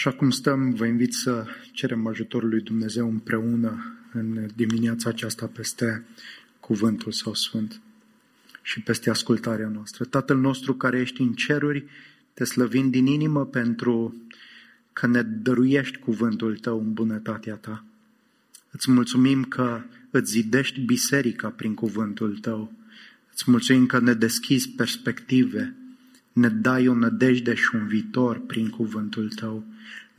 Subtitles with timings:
[0.00, 6.04] Așa cum stăm, vă invit să cerem ajutorul lui Dumnezeu împreună în dimineața aceasta peste
[6.60, 7.80] cuvântul Său Sfânt
[8.62, 10.04] și peste ascultarea noastră.
[10.04, 11.84] Tatăl nostru care ești în ceruri,
[12.34, 14.14] te slăvim din inimă pentru
[14.92, 17.84] că ne dăruiești cuvântul Tău în bunătatea Ta.
[18.70, 22.72] Îți mulțumim că îți zidești biserica prin cuvântul Tău.
[23.32, 25.74] Îți mulțumim că ne deschizi perspective,
[26.32, 29.64] ne dai o nădejde și un viitor prin cuvântul Tău.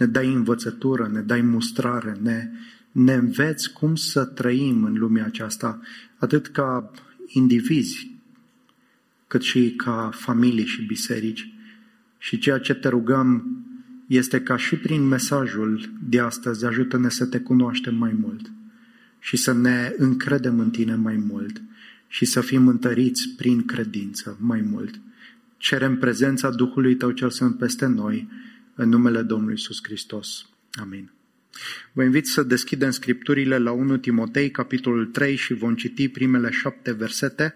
[0.01, 2.49] Ne dai învățătură, ne dai mustrare, ne,
[2.91, 5.79] ne înveți cum să trăim în lumea aceasta,
[6.17, 6.91] atât ca
[7.27, 8.11] indivizi,
[9.27, 11.53] cât și ca familii și biserici.
[12.17, 13.57] Și ceea ce te rugăm
[14.07, 18.51] este ca și prin mesajul de astăzi, ajută-ne să te cunoaștem mai mult
[19.19, 21.61] și să ne încredem în tine mai mult
[22.07, 24.99] și să fim întăriți prin credință mai mult.
[25.57, 28.27] Cerem prezența Duhului Tău cel Sfânt peste noi,
[28.75, 30.45] în numele Domnului Iisus Hristos.
[30.81, 31.11] Amin.
[31.91, 36.91] Vă invit să deschidem scripturile la 1 Timotei, capitolul 3 și vom citi primele șapte
[36.91, 37.55] versete.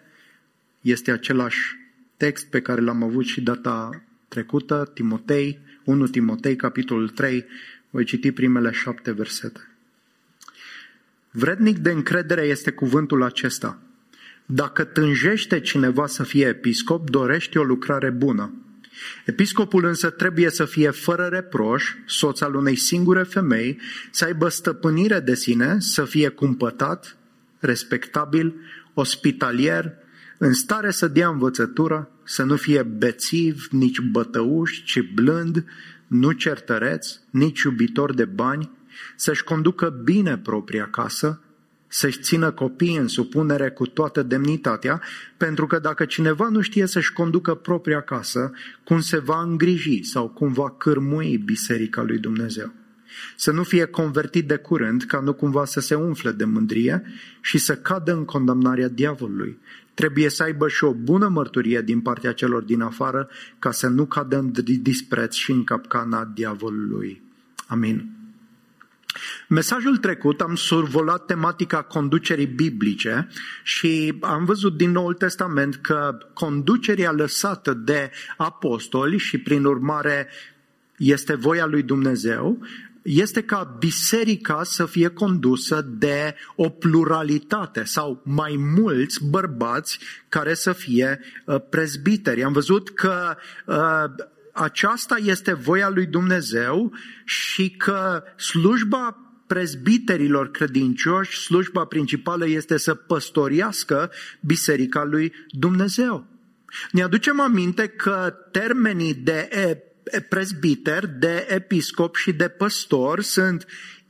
[0.82, 1.60] Este același
[2.18, 7.46] text pe care l-am avut și data trecută, Timotei, 1 Timotei, capitolul 3,
[7.90, 9.70] voi citi primele șapte versete.
[11.32, 13.80] Vrednic de încredere este cuvântul acesta.
[14.46, 18.54] Dacă tânjește cineva să fie episcop, dorește o lucrare bună.
[19.26, 23.80] Episcopul însă trebuie să fie fără reproș, soț al unei singure femei,
[24.12, 27.18] să aibă stăpânire de sine, să fie cumpătat,
[27.60, 28.56] respectabil,
[28.94, 29.94] ospitalier,
[30.38, 35.66] în stare să dea învățătură, să nu fie bețiv, nici bătăuș, ci blând,
[36.08, 38.72] nu certăreț, nici iubitor de bani,
[39.16, 41.40] să-și conducă bine propria casă,
[41.96, 45.02] să-și țină copiii în supunere cu toată demnitatea,
[45.38, 48.52] pentru că dacă cineva nu știe să-și conducă propria casă,
[48.84, 52.74] cum se va îngriji sau cum va cârmui biserica lui Dumnezeu.
[53.36, 57.04] Să nu fie convertit de curând, ca nu cumva să se umfle de mândrie
[57.42, 59.58] și să cadă în condamnarea diavolului.
[59.94, 63.30] Trebuie să aibă și o bună mărturie din partea celor din afară,
[63.60, 64.52] ca să nu cadă în
[64.82, 67.22] dispreț și în capcana diavolului.
[67.68, 68.25] Amin.
[69.48, 73.28] Mesajul trecut am survolat tematica conducerii biblice
[73.64, 80.28] și am văzut din Noul Testament că conducerea lăsată de apostoli și prin urmare
[80.98, 82.60] este voia lui Dumnezeu,
[83.06, 90.00] este ca biserica să fie condusă de o pluralitate sau mai mulți bărbați
[90.30, 92.44] care să fie uh, prezbiteri.
[92.44, 96.94] Am văzut că uh, aceasta este voia lui Dumnezeu
[97.26, 99.18] și că slujba
[99.48, 106.28] prezbiterilor credincioși, slujba principală este să păstoriască biserica lui Dumnezeu.
[106.92, 109.50] Ne aducem aminte că termenii de
[110.30, 113.66] prezbiter, de episcop și de păstor sunt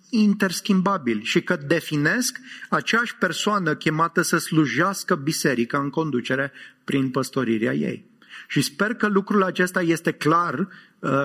[0.10, 2.40] interschimbabili și că definesc
[2.70, 6.52] aceeași persoană chemată să slujească biserica în conducere
[6.84, 8.14] prin păstorirea ei.
[8.48, 10.68] Și sper că lucrul acesta este clar uh,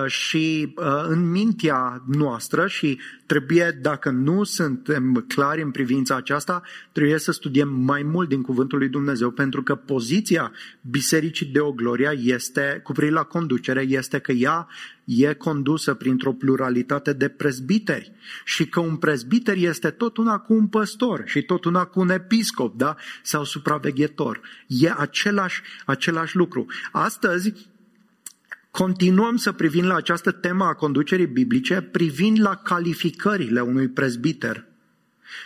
[0.05, 6.61] și uh, în mintea noastră și trebuie, dacă nu suntem clari în privința aceasta,
[6.91, 11.71] trebuie să studiem mai mult din Cuvântul lui Dumnezeu, pentru că poziția Bisericii de o
[11.71, 14.67] Gloria este, cu privire la conducere, este că ea
[15.05, 18.11] e condusă printr-o pluralitate de prezbiteri
[18.45, 22.09] și că un prezbiter este tot una cu un păstor și tot una cu un
[22.09, 22.95] episcop, da?
[23.23, 24.41] Sau supraveghetor.
[24.67, 26.65] E același, același lucru.
[26.91, 27.53] Astăzi
[28.71, 34.65] continuăm să privim la această temă a conducerii biblice, privind la calificările unui prezbiter.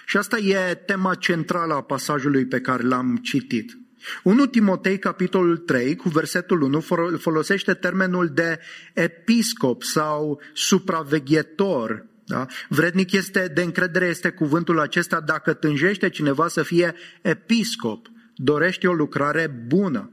[0.05, 3.77] Și asta e tema centrală a pasajului pe care l-am citit.
[4.23, 6.79] 1 Timotei, capitolul 3, cu versetul 1,
[7.17, 8.59] folosește termenul de
[8.93, 12.05] episcop sau supraveghetor.
[12.25, 12.45] Da?
[12.69, 18.93] Vrednic este de încredere este cuvântul acesta dacă tânjește cineva să fie episcop, dorește o
[18.93, 20.11] lucrare bună.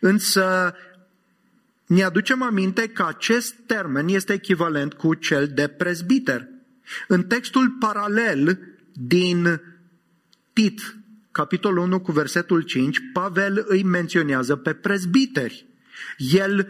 [0.00, 0.74] Însă
[1.90, 6.48] ne aducem aminte că acest termen este echivalent cu cel de prezbiter.
[7.08, 8.58] În textul paralel
[8.92, 9.60] din
[10.52, 10.96] Tit,
[11.30, 15.66] capitolul 1 cu versetul 5, Pavel îi menționează pe prezbiteri.
[16.18, 16.68] El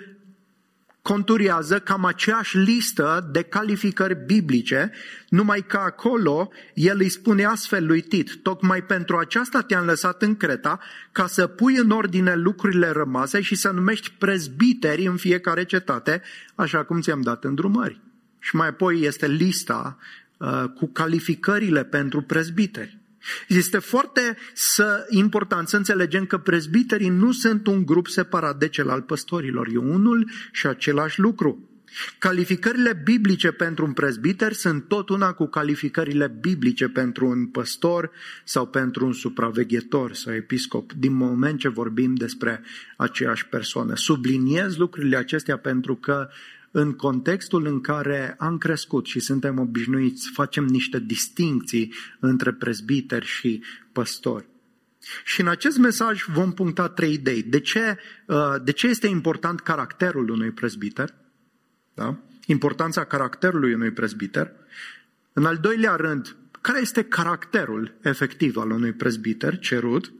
[1.03, 4.93] conturează cam aceeași listă de calificări biblice,
[5.29, 10.37] numai că acolo el îi spune astfel lui Tit, tocmai pentru aceasta te-am lăsat în
[10.37, 10.79] Creta,
[11.13, 16.23] ca să pui în ordine lucrurile rămase și să numești prezbiteri în fiecare cetate,
[16.55, 18.01] așa cum ți-am dat îndrumări.
[18.39, 19.99] Și mai apoi este lista
[20.37, 23.00] uh, cu calificările pentru prezbiteri.
[23.49, 28.91] Este foarte să, important să înțelegem că prezbiterii nu sunt un grup separat de cel
[28.91, 29.69] al păstorilor.
[29.73, 31.71] E unul și același lucru.
[32.19, 38.11] Calificările biblice pentru un prezbiter sunt tot una cu calificările biblice pentru un păstor
[38.45, 42.63] sau pentru un supraveghetor sau episcop, din moment ce vorbim despre
[42.97, 43.97] aceeași persoană.
[43.97, 46.29] Subliniez lucrurile acestea pentru că
[46.71, 53.63] în contextul în care am crescut și suntem obișnuiți, facem niște distincții între prezbiteri și
[53.93, 54.49] păstori.
[55.25, 57.43] Și în acest mesaj vom puncta trei idei.
[57.43, 61.15] De ce, uh, de ce este important caracterul unui prezbiter?
[61.95, 62.17] Da?
[62.47, 64.53] Importanța caracterului unui prezbiter.
[65.33, 70.13] În al doilea rând, care este caracterul efectiv al unui prezbiter cerut?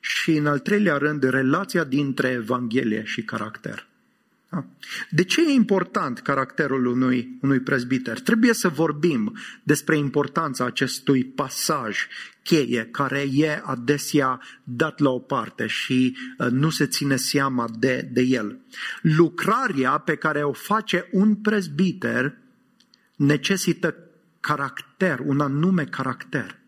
[0.00, 3.86] Și în al treilea rând, relația dintre Evanghelie și caracter.
[4.52, 4.64] Da?
[5.10, 8.20] De ce e important caracterul unui, unui prezbiter?
[8.20, 12.06] Trebuie să vorbim despre importanța acestui pasaj
[12.42, 18.08] cheie care e adesea dat la o parte și uh, nu se ține seama de,
[18.12, 18.60] de el.
[19.02, 22.38] Lucrarea pe care o face un prezbiter
[23.16, 23.94] necesită
[24.40, 26.61] caracter, un anume caracter.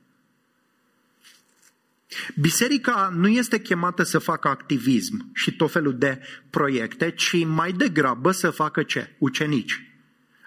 [2.40, 6.20] Biserica nu este chemată să facă activism și tot felul de
[6.50, 9.14] proiecte, ci mai degrabă să facă ce?
[9.19, 9.94] Ucenici.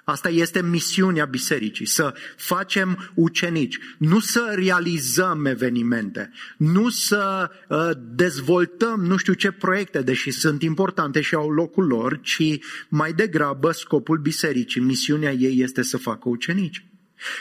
[0.10, 9.06] Asta este misiunea bisericii, să facem ucenici, nu să realizăm evenimente, nu să uh, dezvoltăm
[9.06, 12.60] nu știu ce proiecte, deși sunt importante și au locul lor, ci
[12.90, 16.86] mai degrabă scopul bisericii, misiunea ei este să facă ucenici.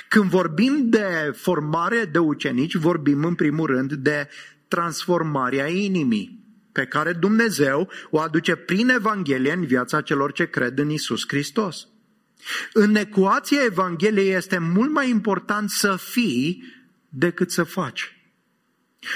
[0.08, 4.28] Când vorbim de formare de ucenici, vorbim în primul rând de
[4.68, 10.90] transformarea inimii pe care Dumnezeu o aduce prin Evanghelie în viața celor ce cred în
[10.90, 11.88] Isus Hristos.
[12.72, 16.64] În ecuația Evangheliei este mult mai important să fii
[17.08, 18.16] decât să faci.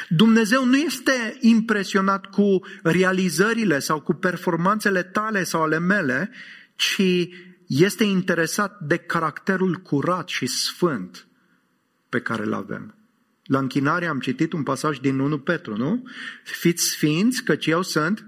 [0.09, 6.31] Dumnezeu nu este impresionat cu realizările sau cu performanțele tale sau ale mele,
[6.77, 7.29] ci
[7.71, 11.27] este interesat de caracterul curat și sfânt
[12.09, 12.95] pe care îl avem.
[13.45, 16.09] La închinare am citit un pasaj din 1 Petru, nu?
[16.45, 18.27] Fiți sfinți, căci eu sunt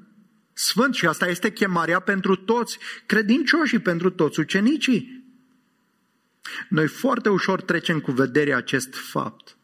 [0.53, 5.25] sfânt și asta este chemarea pentru toți credincioși și pentru toți ucenicii.
[6.69, 9.57] Noi foarte ușor trecem cu vederea acest fapt.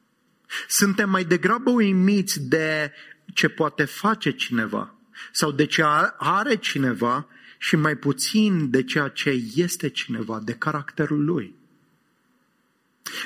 [0.69, 2.93] Suntem mai degrabă uimiți de
[3.35, 4.95] ce poate face cineva
[5.33, 5.83] sau de ce
[6.17, 7.29] are cineva
[7.59, 11.55] și mai puțin de ceea ce este cineva, de caracterul lui.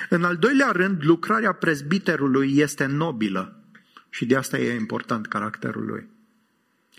[0.08, 3.62] În al doilea rând, lucrarea prezbiterului este nobilă
[4.08, 6.06] și de asta e important caracterul lui.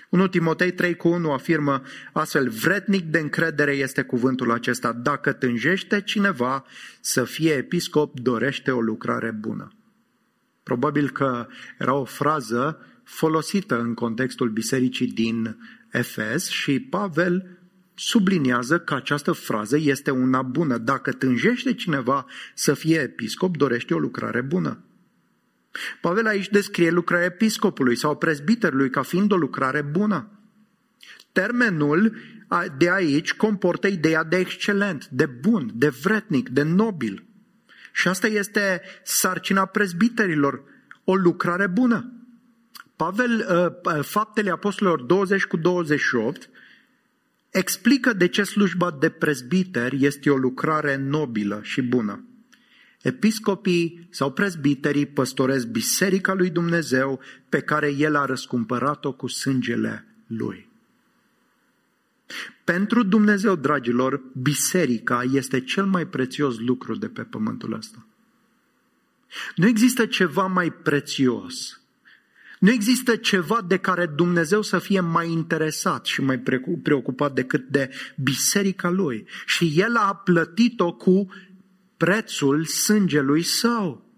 [0.10, 1.82] 1 Timotei 3 cu 1 afirmă
[2.12, 4.94] astfel, vretnic de încredere este cuvântul acesta.
[4.94, 6.66] Dacă tânjește cineva
[7.02, 9.74] să fie episcop, dorește o lucrare bună.
[10.64, 11.48] Probabil că
[11.80, 15.58] era o frază folosită în contextul bisericii din
[15.94, 17.58] Efes și Pavel
[17.96, 20.78] subliniază că această frază este una bună.
[20.78, 24.84] Dacă tânjește cineva să fie episcop, dorește o lucrare bună.
[26.02, 30.28] Pavel aici descrie lucrarea episcopului sau prezbiterului ca fiind o lucrare bună.
[31.32, 32.18] Termenul
[32.78, 37.26] de aici comportă ideea de excelent, de bun, de vretnic, de nobil.
[37.94, 40.64] Și asta este sarcina prezbiterilor,
[41.04, 42.13] o lucrare bună.
[42.96, 43.48] Pavel,
[43.86, 46.50] uh, uh, faptele apostolilor 20 cu 28,
[47.50, 52.24] explică de ce slujba de prezbiter este o lucrare nobilă și bună.
[53.02, 57.20] Episcopii sau prezbiterii păstoresc biserica lui Dumnezeu
[57.50, 60.72] pe care el a răscumpărat-o cu sângele lui.
[62.64, 68.06] Pentru Dumnezeu, dragilor, biserica este cel mai prețios lucru de pe pământul ăsta.
[69.56, 71.83] Nu există ceva mai prețios
[72.64, 76.44] nu există ceva de care Dumnezeu să fie mai interesat și mai
[76.84, 79.28] preocupat decât de biserica lui.
[79.46, 81.28] Și El a plătit-o cu
[81.98, 84.12] prețul sângelui său.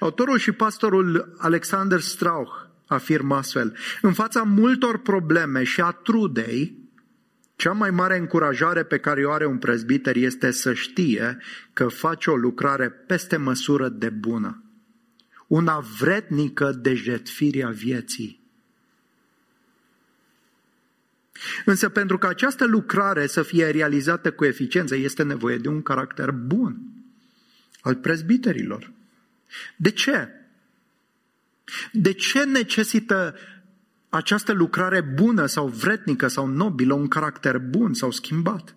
[0.00, 2.52] Autorul și pastorul Alexander Strauch
[2.86, 6.78] afirmă astfel, în fața multor probleme și a trudei,
[7.56, 11.38] cea mai mare încurajare pe care o are un prezbiter este să știe
[11.72, 14.60] că face o lucrare peste măsură de bună
[15.46, 18.44] una vrednică de jetfirea vieții.
[21.64, 26.30] Însă pentru că această lucrare să fie realizată cu eficiență, este nevoie de un caracter
[26.30, 26.80] bun
[27.80, 28.92] al prezbiterilor.
[29.76, 30.28] De ce?
[31.92, 33.34] De ce necesită
[34.08, 38.76] această lucrare bună sau vretnică sau nobilă un caracter bun sau schimbat?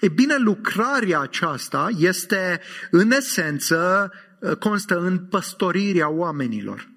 [0.00, 2.60] E bine, lucrarea aceasta este
[2.90, 4.12] în esență
[4.58, 6.90] constă în păstorirea oamenilor.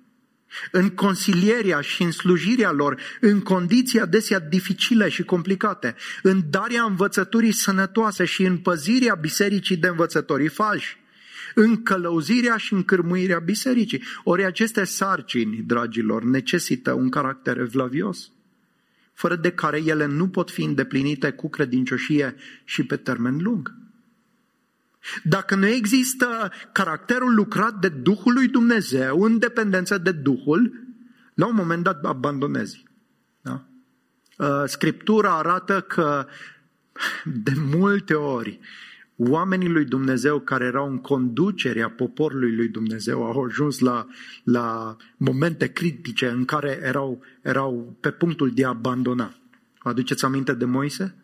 [0.72, 7.52] în consilierea și în slujirea lor, în condiții adesea dificile și complicate, în darea învățăturii
[7.52, 10.98] sănătoase și în păzirea bisericii de învățătorii falși,
[11.56, 14.04] în călăuzirea și încârmuirea bisericii.
[14.24, 18.32] Ori aceste sarcini, dragilor, necesită un caracter evlavios,
[19.14, 23.74] fără de care ele nu pot fi îndeplinite cu credincioșie și pe termen lung.
[25.24, 30.84] Dacă nu există caracterul lucrat de Duhul lui Dumnezeu în dependență de Duhul,
[31.34, 32.84] la un moment dat abandonezi.
[33.42, 33.66] Da?
[34.38, 36.28] Uh, Scriptura arată că
[37.24, 38.60] de multe ori
[39.18, 44.08] oamenii lui Dumnezeu care erau în conducerea poporului lui Dumnezeu au ajuns la,
[44.44, 49.36] la momente critice în care erau, erau pe punctul de a abandona.
[49.78, 51.16] Aduceți aminte de Moise?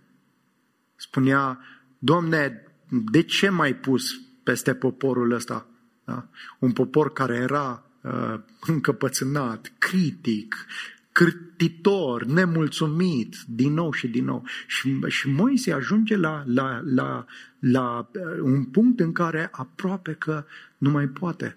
[0.96, 1.60] Spunea,
[2.00, 5.66] Doamne, de ce mai pus peste poporul ăsta?
[6.04, 6.28] Da?
[6.60, 10.66] Un popor care era uh, încăpățânat, critic,
[11.12, 14.44] cârtitor, nemulțumit, din nou și din nou.
[14.68, 17.26] Și, și Moise ajunge la, la, la,
[17.60, 20.46] la uh, un punct în care aproape că
[20.78, 21.56] nu mai poate.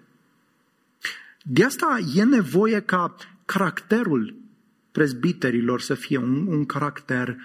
[1.43, 3.15] De asta e nevoie ca
[3.45, 4.35] caracterul
[4.91, 7.37] prezbiterilor să fie un, un caracter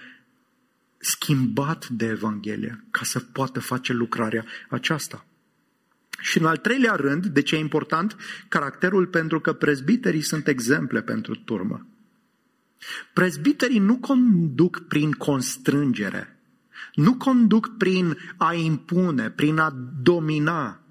[1.01, 5.25] schimbat de Evanghelie ca să poată face lucrarea aceasta.
[6.19, 8.15] Și în al treilea rând, de ce e important?
[8.47, 11.85] Caracterul pentru că prezbiterii sunt exemple pentru turmă.
[13.13, 16.39] Prezbiterii nu conduc prin constrângere,
[16.93, 20.81] nu conduc prin a impune, prin a domina,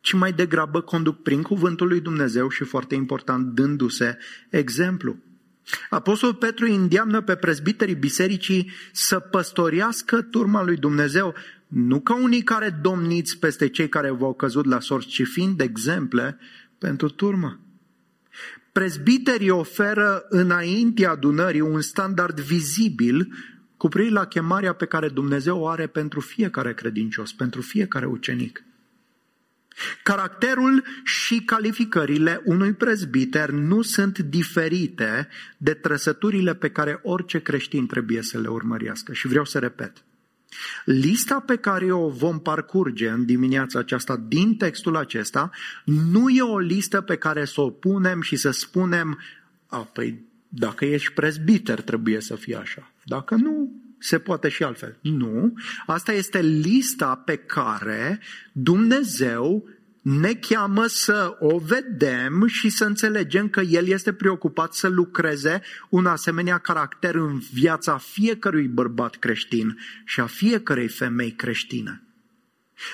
[0.00, 4.18] ci mai degrabă conduc prin cuvântul lui Dumnezeu și, foarte important, dându-se
[4.50, 5.16] exemplu.
[5.90, 11.34] Apostolul Petru îi îndeamnă pe prezbiterii bisericii să păstorească turma lui Dumnezeu,
[11.66, 16.38] nu ca unii care domniți peste cei care v-au căzut la sorți, ci fiind exemple
[16.78, 17.60] pentru turmă.
[18.72, 23.32] Prezbiterii oferă înaintea adunării un standard vizibil
[23.76, 28.64] cu privire la chemarea pe care Dumnezeu o are pentru fiecare credincios, pentru fiecare ucenic.
[30.02, 38.22] Caracterul și calificările unui prezbiter nu sunt diferite de trăsăturile pe care orice creștin trebuie
[38.22, 39.12] să le urmărească.
[39.12, 40.04] Și vreau să repet.
[40.84, 45.50] Lista pe care o vom parcurge în dimineața aceasta din textul acesta
[45.84, 49.18] nu e o listă pe care să o punem și să spunem,
[49.66, 52.92] a, păi dacă ești prezbiter trebuie să fie așa.
[53.04, 54.98] Dacă nu, se poate și altfel.
[55.00, 55.54] Nu,
[55.86, 58.20] asta este lista pe care
[58.52, 59.68] Dumnezeu
[60.02, 66.06] ne cheamă să o vedem și să înțelegem că El este preocupat să lucreze un
[66.06, 72.02] asemenea caracter în viața fiecărui bărbat creștin și a fiecărei femei creștine.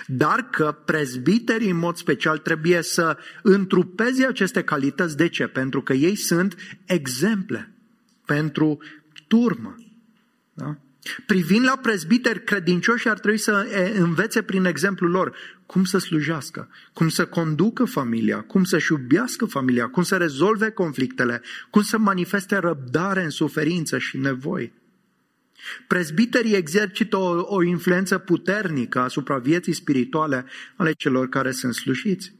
[0.06, 5.16] Dar că prezbiterii în mod special trebuie să întrupeze aceste calități.
[5.16, 5.46] De ce?
[5.46, 7.72] Pentru că ei sunt exemple
[8.26, 8.78] pentru
[9.28, 9.74] turmă.
[10.52, 10.78] Da?
[11.26, 17.08] Privind la prezbiteri credincioși ar trebui să învețe prin exemplul lor cum să slujească, cum
[17.08, 23.22] să conducă familia, cum să-și iubească familia, cum să rezolve conflictele, cum să manifeste răbdare
[23.22, 24.72] în suferință și nevoi.
[25.86, 30.44] Prezbiterii exercită o, o influență puternică asupra vieții spirituale
[30.76, 32.34] ale celor care sunt slujiți.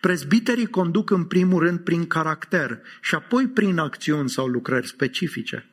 [0.00, 5.70] Prezbiterii conduc în primul rând prin caracter și apoi prin acțiuni sau lucrări specifice.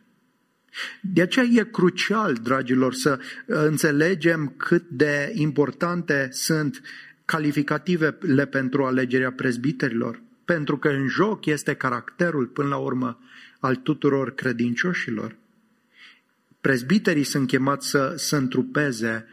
[1.02, 6.82] De aceea e crucial, dragilor, să uh, înțelegem cât de importante sunt
[7.26, 13.20] calificativele pentru alegerea prezbiterilor, pentru că în joc este caracterul, până la urmă,
[13.60, 15.36] al tuturor credincioșilor.
[16.62, 19.26] Prezbiterii sunt chemați să, să întrupeze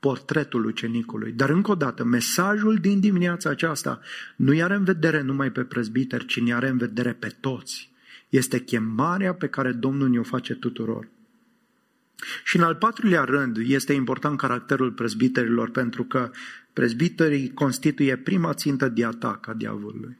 [0.00, 1.32] portretul ucenicului.
[1.32, 4.00] Dar încă o dată, mesajul din dimineața aceasta
[4.36, 7.92] nu are în vedere numai pe prezbiteri, ci ne are în vedere pe toți.
[8.34, 11.08] Este chemarea pe care Domnul ne-o face tuturor.
[12.44, 16.30] Și în al patrulea rând este important caracterul prezbiterilor pentru că
[16.72, 20.18] prezbiterii constituie prima țintă de atac a diavolului.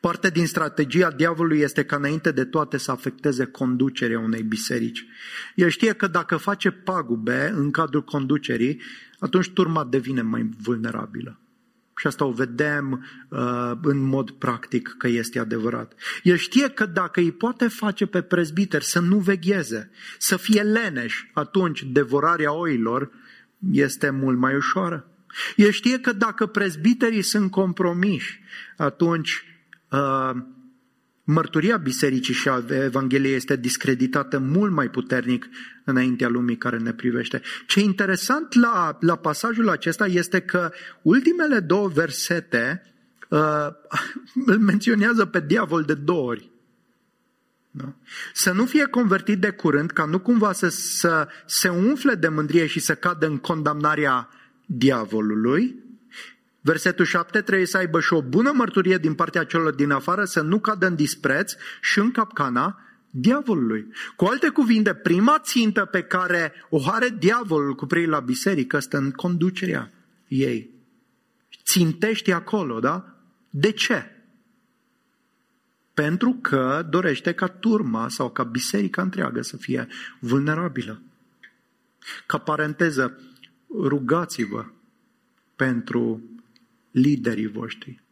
[0.00, 5.06] Parte din strategia diavolului este ca înainte de toate să afecteze conducerea unei biserici.
[5.54, 8.80] El știe că dacă face pagube în cadrul conducerii,
[9.18, 11.41] atunci turma devine mai vulnerabilă.
[12.02, 15.92] Și asta o vedem uh, în mod practic că este adevărat.
[16.22, 21.24] El știe că dacă îi poate face pe prezbiter să nu vegheze, să fie leneș,
[21.32, 23.10] atunci devorarea oilor
[23.72, 25.06] este mult mai ușoară.
[25.56, 28.40] El știe că dacă prezbiterii sunt compromiși,
[28.76, 29.44] atunci
[29.90, 30.30] uh,
[31.24, 35.48] mărturia bisericii și a Evangheliei este discreditată mult mai puternic
[35.84, 37.42] înaintea lumii care ne privește.
[37.66, 42.82] Ce e interesant la, la pasajul acesta este că ultimele două versete
[43.28, 43.66] uh,
[44.46, 46.50] îl menționează pe diavol de două ori.
[47.70, 47.94] Da?
[48.32, 52.66] Să nu fie convertit de curând, ca nu cumva să, să se umfle de mândrie
[52.66, 54.28] și să cadă în condamnarea
[54.66, 55.81] diavolului.
[56.64, 60.40] Versetul 7 trebuie să aibă și o bună mărturie din partea celor din afară, să
[60.40, 63.86] nu cadă în dispreț și în capcana diavolului.
[64.16, 68.96] Cu alte cuvinte, prima țintă pe care o are diavolul cu privire la biserică stă
[68.96, 69.90] în conducerea
[70.28, 70.70] ei.
[71.64, 73.16] Țintești acolo, da?
[73.50, 74.06] De ce?
[75.94, 79.88] Pentru că dorește ca turma sau ca biserica întreagă să fie
[80.18, 81.02] vulnerabilă.
[82.26, 83.20] Ca paranteză,
[83.80, 84.66] rugați-vă
[85.56, 86.22] pentru
[86.92, 88.02] liderii voștri.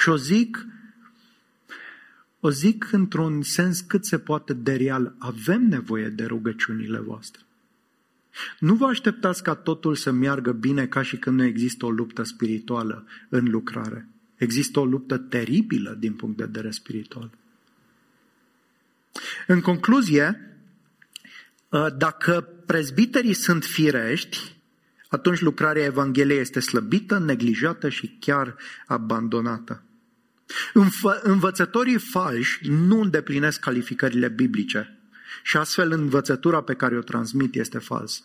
[0.00, 0.66] Și o zic,
[2.40, 7.40] o zic într-un sens cât se poate de real, avem nevoie de rugăciunile voastre.
[8.58, 12.22] Nu vă așteptați ca totul să meargă bine ca și când nu există o luptă
[12.22, 14.08] spirituală în lucrare.
[14.36, 17.30] Există o luptă teribilă din punct de vedere spiritual.
[19.46, 20.56] În concluzie,
[21.72, 24.55] ă, dacă prezbiterii sunt firești,
[25.16, 28.56] atunci lucrarea Evangheliei este slăbită, neglijată și chiar
[28.86, 29.82] abandonată.
[30.74, 34.98] Învă- învățătorii falși nu îndeplinesc calificările biblice
[35.42, 38.20] și astfel învățătura pe care o transmit este falsă.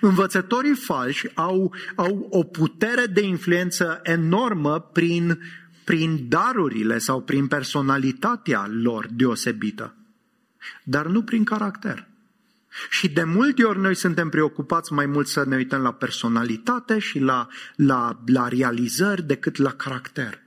[0.00, 5.38] Învățătorii falși au, au o putere de influență enormă prin,
[5.84, 9.94] prin darurile sau prin personalitatea lor deosebită,
[10.84, 12.11] dar nu prin caracter.
[12.90, 17.18] Și de multe ori noi suntem preocupați mai mult să ne uităm la personalitate și
[17.18, 20.42] la, la, la realizări decât la caracter.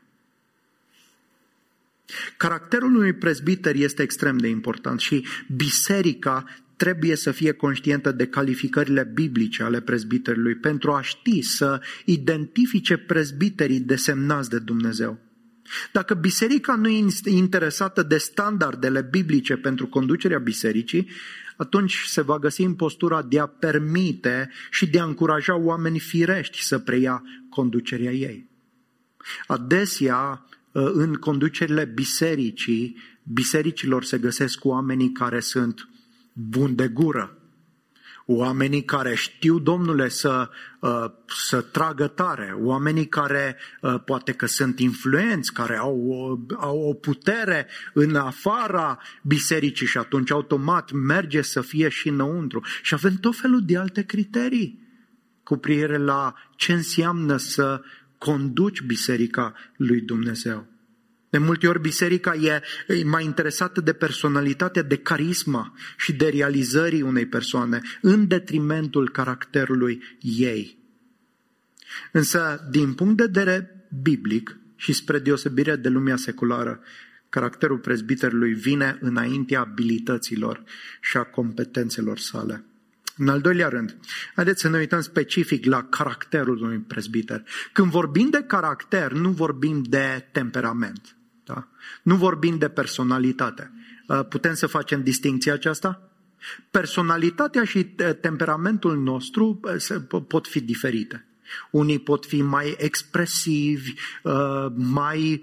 [2.38, 9.12] Caracterul unui prezbiter este extrem de important și biserica trebuie să fie conștientă de calificările
[9.14, 15.20] biblice ale prezbiterului pentru a ști să identifice prezbiterii desemnați de Dumnezeu.
[15.92, 21.10] Dacă biserica nu e interesată de standardele biblice pentru conducerea bisericii,
[21.58, 26.64] atunci se va găsi în postura de a permite și de a încuraja oamenii firești
[26.64, 28.50] să preia conducerea ei.
[29.48, 35.90] Adesea, în conducerile bisericii, bisericilor se găsesc oamenii care sunt
[36.34, 37.38] bun de gură.
[38.28, 41.06] Oamenii care știu, domnule, să, uh,
[41.48, 46.10] să tragă tare, oamenii care uh, poate că sunt influenți, care au,
[46.58, 52.62] au o putere în afara bisericii și atunci automat merge să fie și înăuntru.
[52.82, 54.84] Și avem tot felul de alte criterii
[55.44, 57.82] cu privire la ce înseamnă să
[58.18, 60.75] conduci biserica lui Dumnezeu.
[61.36, 62.62] De multe ori biserica e
[63.04, 70.78] mai interesată de personalitatea, de carisma și de realizării unei persoane, în detrimentul caracterului ei.
[72.12, 76.80] Însă, din punct de vedere biblic și spre deosebire de lumea seculară,
[77.30, 80.64] caracterul prezbiterului vine înaintea abilităților
[81.02, 82.64] și a competențelor sale.
[83.18, 83.98] În al doilea rând,
[84.36, 87.44] haideți să ne uităm specific la caracterul unui prezbiter.
[87.74, 91.15] Când vorbim de caracter, nu vorbim de temperament.
[91.46, 91.68] Da?
[92.04, 93.72] Nu vorbim de personalitate.
[94.08, 96.10] Uh, putem să facem distinția aceasta?
[96.72, 101.26] Personalitatea și uh, temperamentul nostru uh, pot fi diferite.
[101.72, 103.94] Unii pot fi mai expresivi,
[104.74, 105.40] mai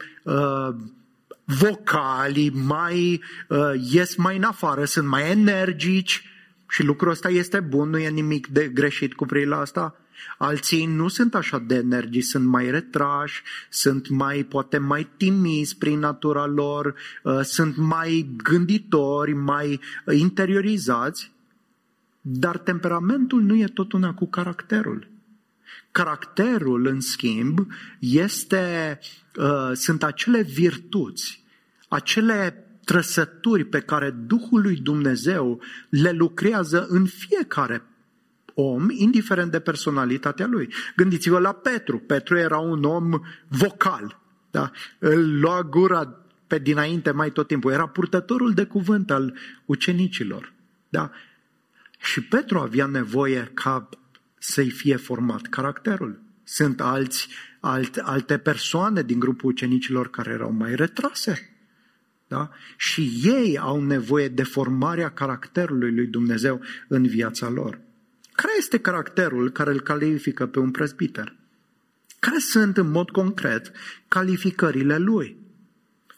[1.44, 3.20] vocali, mai
[3.90, 6.24] ies mai în afară, sunt mai energici
[6.68, 10.01] și lucrul ăsta este bun, nu e nimic de greșit cu privire la asta.
[10.38, 15.98] Alții nu sunt așa de energii, sunt mai retrași, sunt mai, poate mai timizi prin
[15.98, 19.80] natura lor, uh, sunt mai gânditori, mai
[20.10, 21.32] interiorizați,
[22.20, 25.08] dar temperamentul nu e tot una cu caracterul.
[25.90, 27.66] Caracterul, în schimb,
[27.98, 28.98] este,
[29.36, 31.44] uh, sunt acele virtuți,
[31.88, 37.82] acele trăsături pe care Duhul lui Dumnezeu le lucrează în fiecare
[38.54, 40.72] om, indiferent de personalitatea lui.
[40.96, 41.98] Gândiți-vă la Petru.
[41.98, 44.20] Petru era un om vocal.
[44.50, 44.70] Da?
[44.98, 47.72] Îl lua gura pe dinainte mai tot timpul.
[47.72, 50.52] Era purtătorul de cuvânt al ucenicilor.
[50.88, 51.10] Da?
[51.98, 53.88] Și Petru avea nevoie ca
[54.38, 56.20] să-i fie format caracterul.
[56.44, 57.28] Sunt alți,
[57.60, 61.56] alt, alte persoane din grupul ucenicilor care erau mai retrase.
[62.28, 62.50] Da?
[62.76, 67.80] Și ei au nevoie de formarea caracterului lui Dumnezeu în viața lor.
[68.32, 71.34] Care este caracterul care îl califică pe un prezbiter?
[72.18, 73.72] Care sunt în mod concret
[74.08, 75.36] calificările lui?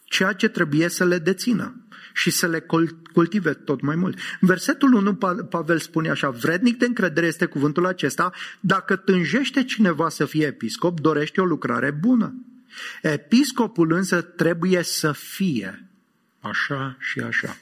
[0.04, 1.76] Ceea ce trebuie să le dețină
[2.12, 2.66] și să le
[3.12, 4.18] cultive tot mai mult.
[4.40, 5.14] În versetul 1
[5.48, 11.00] Pavel spune așa, vrednic de încredere este cuvântul acesta, dacă tânjește cineva să fie episcop,
[11.00, 12.34] dorește o lucrare bună.
[13.02, 15.88] Episcopul însă trebuie să fie
[16.40, 17.56] așa și așa.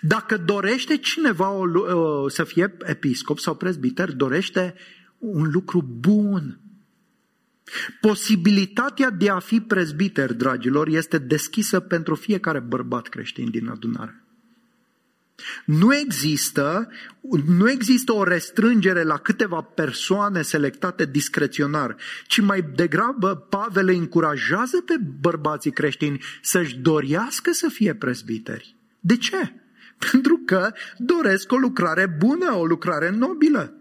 [0.00, 0.16] Da?
[0.16, 4.74] Dacă dorește cineva o, să fie episcop sau prezbiter, dorește
[5.18, 6.58] un lucru bun.
[8.00, 14.24] Posibilitatea de a fi prezbiter, dragilor, este deschisă pentru fiecare bărbat creștin din adunare.
[15.64, 16.88] Nu există,
[17.46, 24.80] nu există o restrângere la câteva persoane selectate discreționar, ci mai degrabă Pavel îi încurajează
[24.80, 28.76] pe bărbații creștini să-și dorească să fie prezbiteri.
[29.00, 29.63] De ce?
[30.10, 33.74] Pentru că doresc o lucrare bună, o lucrare nobilă.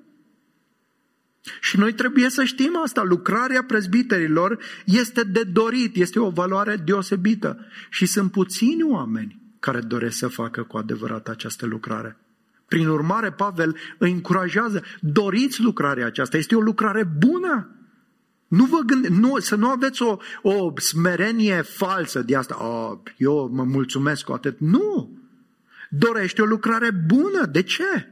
[1.62, 3.04] Și noi trebuie să știm asta.
[3.04, 7.65] Lucrarea prezbiterilor este de dorit, este o valoare deosebită.
[7.89, 12.17] Și sunt puțini oameni care doresc să facă cu adevărat această lucrare.
[12.67, 17.69] Prin urmare, Pavel îi încurajează, doriți lucrarea aceasta, este o lucrare bună.
[18.47, 23.49] Nu vă gânde, nu, să nu aveți o, o smerenie falsă de asta, oh, eu
[23.54, 24.60] mă mulțumesc cu atât.
[24.60, 25.22] Nu!
[25.97, 27.45] Dorește o lucrare bună.
[27.45, 28.08] De ce?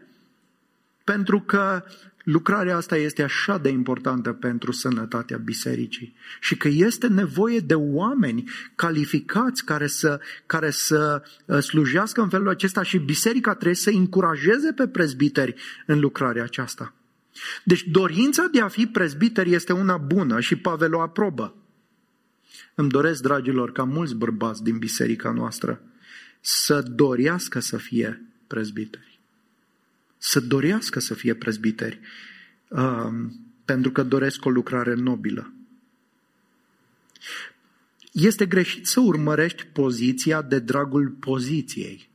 [1.03, 1.83] Pentru că
[2.23, 8.49] lucrarea asta este așa de importantă pentru sănătatea bisericii și că este nevoie de oameni
[8.75, 14.71] calificați care să, care să uh, slujească în felul acesta și biserica trebuie să încurajeze
[14.71, 16.93] pe prezbiteri în lucrarea aceasta.
[17.63, 21.55] Deci dorința de a fi prezbiter este una bună și Pavel o aprobă.
[22.75, 25.81] Îmi doresc, dragilor, ca mulți bărbați din biserica noastră
[26.41, 29.11] să dorească să fie prezbiteri
[30.23, 31.99] să dorească să fie prezbiteri,
[32.67, 35.53] um, pentru că doresc o lucrare nobilă.
[38.11, 42.09] Este greșit să urmărești poziția de dragul poziției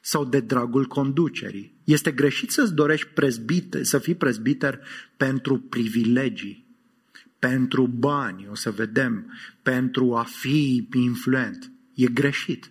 [0.00, 1.74] sau de dragul conducerii.
[1.84, 4.80] Este greșit să-ți dorești prezbite, să fii prezbiter
[5.16, 6.64] pentru privilegii,
[7.38, 11.70] pentru bani, o să vedem, pentru a fi influent.
[11.94, 12.70] E greșit.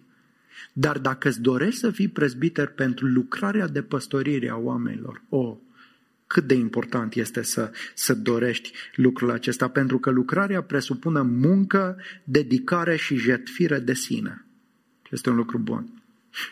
[0.78, 5.58] Dar dacă îți dorești să fii prezbiter pentru lucrarea de păstorire a oamenilor, o, oh,
[6.28, 12.96] cât de important este să, să dorești lucrul acesta, pentru că lucrarea presupune muncă, dedicare
[12.96, 14.46] și jetfire de sine.
[15.12, 16.04] Este un lucru bun.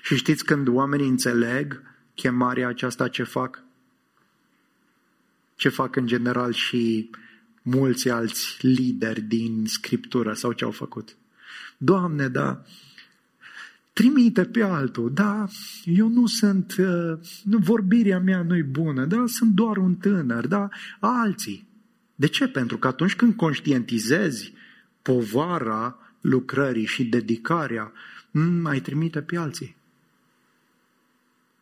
[0.04, 1.82] Și știți când oamenii înțeleg
[2.14, 3.64] chemarea aceasta ce fac?
[5.56, 7.10] Ce fac în general și
[7.62, 11.16] mulți alți lideri din Scriptură sau ce au făcut?
[11.78, 12.64] Doamne, da,
[13.94, 15.48] trimite pe altul, da,
[15.86, 20.70] eu nu sunt, uh, nu, vorbirea mea nu-i bună, da, sunt doar un tânăr, da,
[21.00, 21.68] alții.
[22.16, 22.48] De ce?
[22.48, 24.54] Pentru că atunci când conștientizezi
[25.02, 27.92] povara lucrării și dedicarea,
[28.62, 29.76] mai trimite pe alții.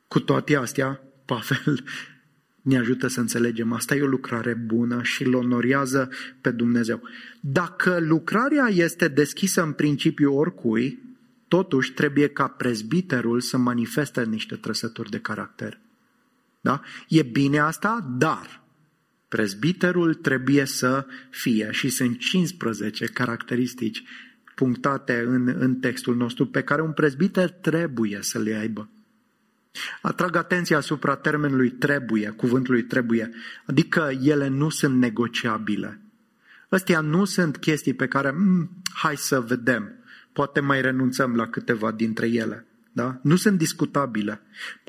[0.07, 1.83] Cu toate astea, Pavel
[2.69, 3.73] ne ajută să înțelegem.
[3.73, 6.09] Asta e o lucrare bună și îl onorează
[6.41, 7.01] pe Dumnezeu.
[7.39, 11.10] Dacă lucrarea este deschisă în principiu oricui,
[11.51, 15.79] Totuși, trebuie ca prezbiterul să manifeste niște trăsături de caracter.
[16.61, 16.81] Da?
[17.07, 18.63] E bine asta, dar
[19.27, 24.03] prezbiterul trebuie să fie și sunt 15 caracteristici
[24.55, 28.89] punctate în, în textul nostru pe care un prezbiter trebuie să le aibă.
[30.01, 33.31] Atrag atenția asupra termenului trebuie, cuvântului trebuie,
[33.65, 36.01] adică ele nu sunt negociabile.
[36.69, 39.95] Astea nu sunt chestii pe care, mm, hai să vedem,
[40.33, 42.65] poate mai renunțăm la câteva dintre ele.
[42.91, 43.19] Da?
[43.23, 44.41] Nu sunt discutabile.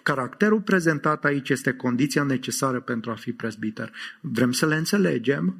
[0.02, 3.92] Caracterul prezentat aici este condiția necesară pentru a fi prezbiter.
[4.20, 5.58] Vrem să le înțelegem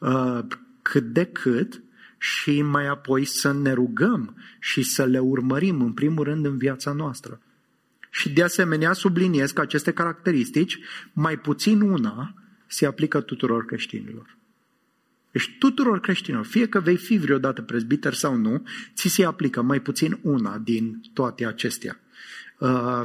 [0.00, 0.40] uh,
[0.82, 1.82] cât de cât
[2.18, 6.92] și mai apoi să ne rugăm și să le urmărim în primul rând în viața
[6.92, 7.40] noastră.
[8.10, 10.78] Și de asemenea subliniez că aceste caracteristici,
[11.12, 12.34] mai puțin una,
[12.66, 14.37] se aplică tuturor creștinilor.
[15.38, 19.80] Deci tuturor creștinilor, fie că vei fi vreodată prezbiter sau nu, ți se aplică mai
[19.80, 22.00] puțin una din toate acestea.
[22.58, 23.02] Uh,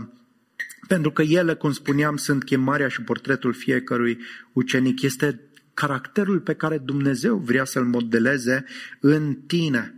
[0.88, 4.18] pentru că ele, cum spuneam, sunt chemarea și portretul fiecărui
[4.54, 5.02] ucenic.
[5.02, 5.40] Este
[5.74, 8.66] caracterul pe care Dumnezeu vrea să-l modeleze
[9.00, 9.96] în tine.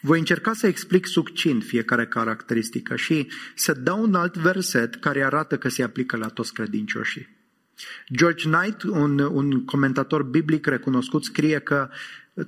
[0.00, 5.58] Voi încerca să explic succint fiecare caracteristică și să dau un alt verset care arată
[5.58, 7.39] că se aplică la toți credincioșii.
[8.12, 11.88] George Knight, un, un comentator biblic recunoscut, scrie că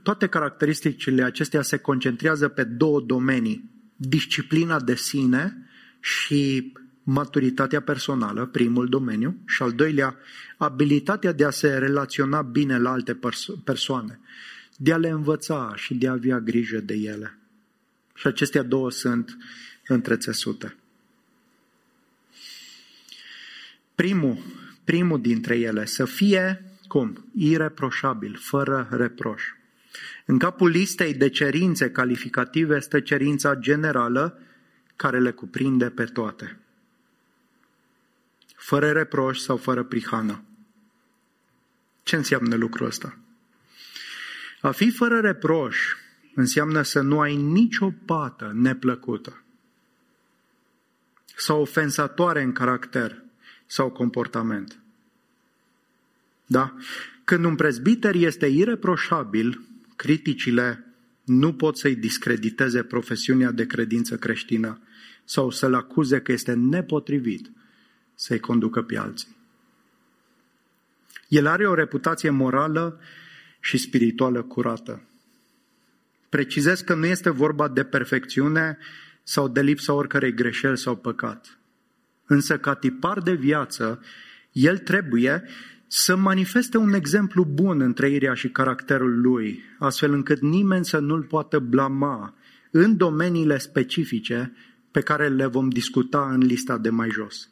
[0.03, 3.71] toate caracteristicile acestea se concentrează pe două domenii.
[3.97, 5.67] Disciplina de sine
[6.01, 10.17] și maturitatea personală, primul domeniu, și al doilea,
[10.57, 14.21] abilitatea de a se relaționa bine la alte perso- persoane,
[14.77, 17.39] de a le învăța și de a avea grijă de ele.
[18.15, 19.37] Și acestea două sunt
[19.87, 20.77] întrețesute.
[23.95, 24.39] Primul
[24.85, 27.31] primul dintre ele să fie cum?
[27.35, 29.43] Ireproșabil, fără reproș.
[30.25, 34.39] În capul listei de cerințe calificative este cerința generală
[34.97, 36.59] care le cuprinde pe toate.
[38.57, 40.43] Fără reproș sau fără prihană.
[42.03, 43.19] Ce înseamnă lucrul ăsta?
[44.61, 45.77] A fi fără reproș
[46.35, 49.43] înseamnă să nu ai nicio pată neplăcută
[51.37, 53.22] sau ofensatoare în caracter
[53.73, 54.79] sau comportament.
[56.47, 56.77] Da?
[57.25, 59.61] Când un prezbiter este ireproșabil,
[59.97, 60.85] criticile
[61.25, 64.81] nu pot să-i discrediteze profesiunea de credință creștină
[65.25, 67.51] sau să-l acuze că este nepotrivit
[68.15, 69.37] să-i conducă pe alții.
[71.29, 73.01] El are o reputație morală
[73.61, 75.03] și spirituală curată.
[76.29, 78.79] Precizez că nu este vorba de perfecțiune
[79.23, 81.57] sau de lipsa oricărei greșeli sau păcat.
[82.33, 84.01] Însă, ca tipar de viață,
[84.53, 85.45] el trebuie
[85.87, 91.23] să manifeste un exemplu bun în trăirea și caracterul lui, astfel încât nimeni să nu-l
[91.23, 92.35] poată blama
[92.71, 94.53] în domeniile specifice
[94.91, 97.51] pe care le vom discuta în lista de mai jos.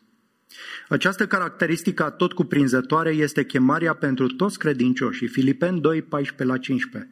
[0.89, 5.29] Această caracteristică tot cuprinzătoare este chemarea pentru toți credincioșii.
[5.29, 7.11] Filipen 2, 14 la 15.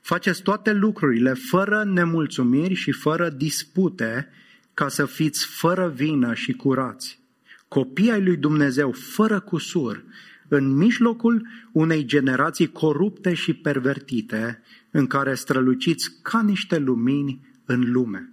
[0.00, 4.28] Faceți toate lucrurile fără nemulțumiri și fără dispute,
[4.74, 7.20] ca să fiți fără vină și curați.
[7.68, 10.04] Copii ai lui Dumnezeu fără cusur,
[10.48, 18.32] în mijlocul unei generații corupte și pervertite, în care străluciți ca niște lumini în lume.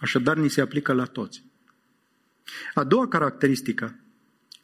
[0.00, 1.42] Așadar, ni se aplică la toți.
[2.74, 3.98] A doua caracteristică,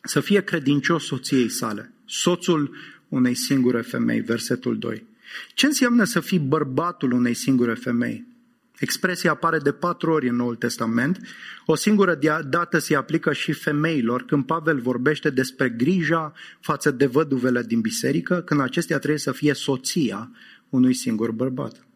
[0.02, 2.76] să fie credincios soției sale, soțul
[3.08, 5.06] unei singure femei, versetul 2.
[5.54, 8.33] Ce înseamnă să fii bărbatul unei singure femei?
[8.78, 11.20] Expresia apare de patru ori în Noul Testament.
[11.66, 17.62] O singură dată se aplică și femeilor când Pavel vorbește despre grija față de văduvele
[17.62, 20.30] din biserică, când acestea trebuie să fie soția
[20.68, 21.86] unui singur bărbat.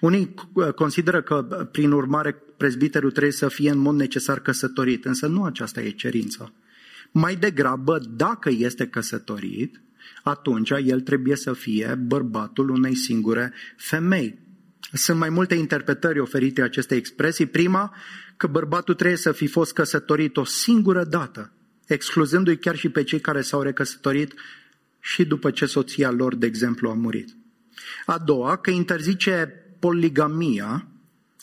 [0.00, 0.34] Unii
[0.74, 5.82] consideră că, prin urmare, prezbiterul trebuie să fie în mod necesar căsătorit, însă nu aceasta
[5.82, 6.52] e cerința.
[7.10, 9.80] Mai degrabă, dacă este căsătorit,
[10.22, 14.38] atunci el trebuie să fie bărbatul unei singure femei.
[14.96, 17.46] Sunt mai multe interpretări oferite acestei expresii.
[17.46, 17.94] Prima,
[18.36, 21.52] că bărbatul trebuie să fi fost căsătorit o singură dată,
[21.86, 24.34] excluzându-i chiar și pe cei care s-au recăsătorit
[25.00, 27.36] și după ce soția lor, de exemplu, a murit.
[28.06, 30.86] A doua, că interzice poligamia,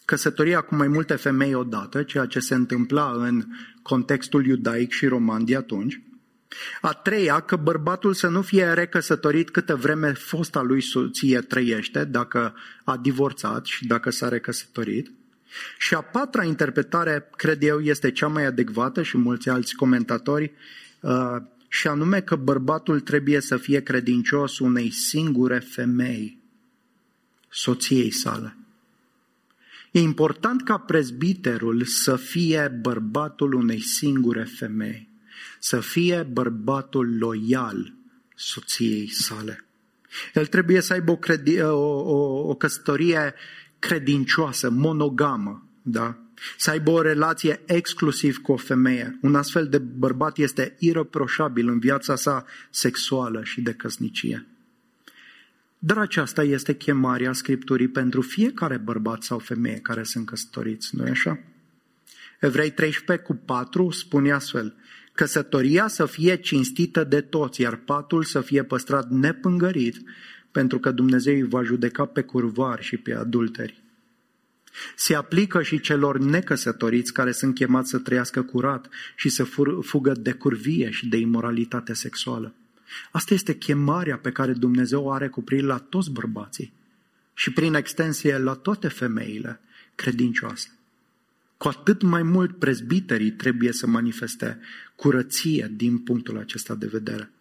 [0.06, 3.46] căsătoria cu mai multe femei odată, ceea ce se întâmpla în
[3.82, 6.02] contextul iudaic și roman de atunci.
[6.82, 12.56] A treia, că bărbatul să nu fie recăsătorit câtă vreme fosta lui soție trăiește, dacă
[12.84, 15.12] a divorțat și dacă s-a recăsătorit.
[15.78, 20.52] Și a patra interpretare, cred eu, este cea mai adecvată și mulți alți comentatori,
[21.00, 21.36] uh,
[21.68, 26.38] și anume că bărbatul trebuie să fie credincios unei singure femei,
[27.50, 28.56] soției sale.
[29.92, 35.11] E important ca prezbiterul să fie bărbatul unei singure femei
[35.64, 37.94] să fie bărbatul loial
[38.36, 39.66] soției sale.
[40.34, 43.34] El trebuie să aibă o, credi- o, o, o căsătorie
[43.80, 46.18] credincioasă, monogamă, da?
[46.58, 49.20] să aibă o relație exclusiv cu o femeie.
[49.22, 54.46] Un astfel de bărbat este ireproșabil în viața sa sexuală și de căsnicie.
[55.80, 61.40] Dar aceasta este chemarea Scripturii pentru fiecare bărbat sau femeie care sunt căsătoriți, nu-i așa?
[62.40, 64.76] Evrei 13 cu 4 spune astfel,
[65.14, 70.02] căsătoria să fie cinstită de toți, iar patul să fie păstrat nepângărit,
[70.52, 73.82] pentru că Dumnezeu îi va judeca pe curvari și pe adulteri.
[74.96, 79.44] Se aplică și celor necăsătoriți care sunt chemați să trăiască curat și să
[79.82, 82.54] fugă de curvie și de imoralitate sexuală.
[83.12, 86.74] Asta este chemarea pe care Dumnezeu o are cu privire la toți bărbații
[87.34, 89.60] și prin extensie la toate femeile
[89.96, 90.72] credincioase.
[91.62, 94.60] Cu atât mai mult prezbiterii trebuie să manifeste
[94.96, 97.32] curăție din punctul acesta de vedere.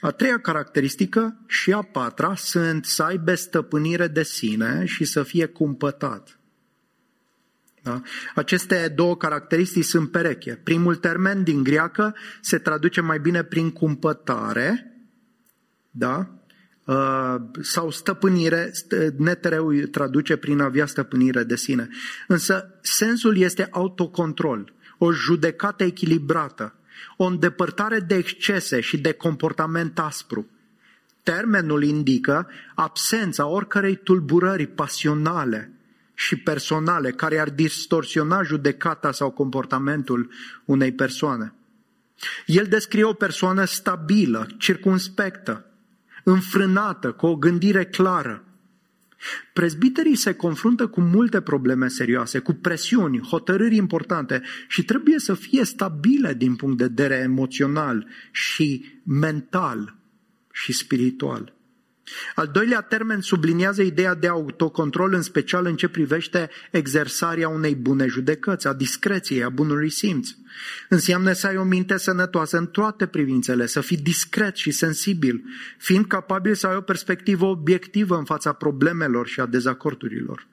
[0.00, 5.46] A treia caracteristică și a patra sunt să aibă stăpânire de sine și să fie
[5.46, 6.38] cumpătat.
[7.82, 8.02] Da?
[8.34, 10.60] Aceste două caracteristici sunt pereche.
[10.64, 14.96] Primul termen din greacă se traduce mai bine prin cumpătare,
[15.90, 16.35] da?
[16.86, 18.72] Uh, sau stăpânire,
[19.16, 21.88] netereu traduce prin avea stăpânire de sine.
[22.26, 26.74] Însă sensul este autocontrol, o judecată echilibrată,
[27.16, 30.48] o îndepărtare de excese și de comportament aspru.
[31.22, 35.72] Termenul indică absența oricărei tulburări pasionale
[36.14, 40.30] și personale care ar distorsiona judecata sau comportamentul
[40.64, 41.54] unei persoane.
[42.46, 45.64] El descrie o persoană stabilă, circunspectă,
[46.28, 48.44] înfrânată, cu o gândire clară.
[49.52, 55.64] Prezbiterii se confruntă cu multe probleme serioase, cu presiuni, hotărâri importante și trebuie să fie
[55.64, 59.96] stabile din punct de vedere emoțional și mental
[60.52, 61.55] și spiritual.
[62.34, 68.06] Al doilea termen subliniază ideea de autocontrol, în special în ce privește exersarea unei bune
[68.06, 70.30] judecăți, a discreției, a bunului simț.
[70.88, 75.44] Înseamnă să ai o minte sănătoasă în toate privințele, să fii discret și sensibil,
[75.78, 80.46] fiind capabil să ai o perspectivă obiectivă în fața problemelor și a dezacordurilor.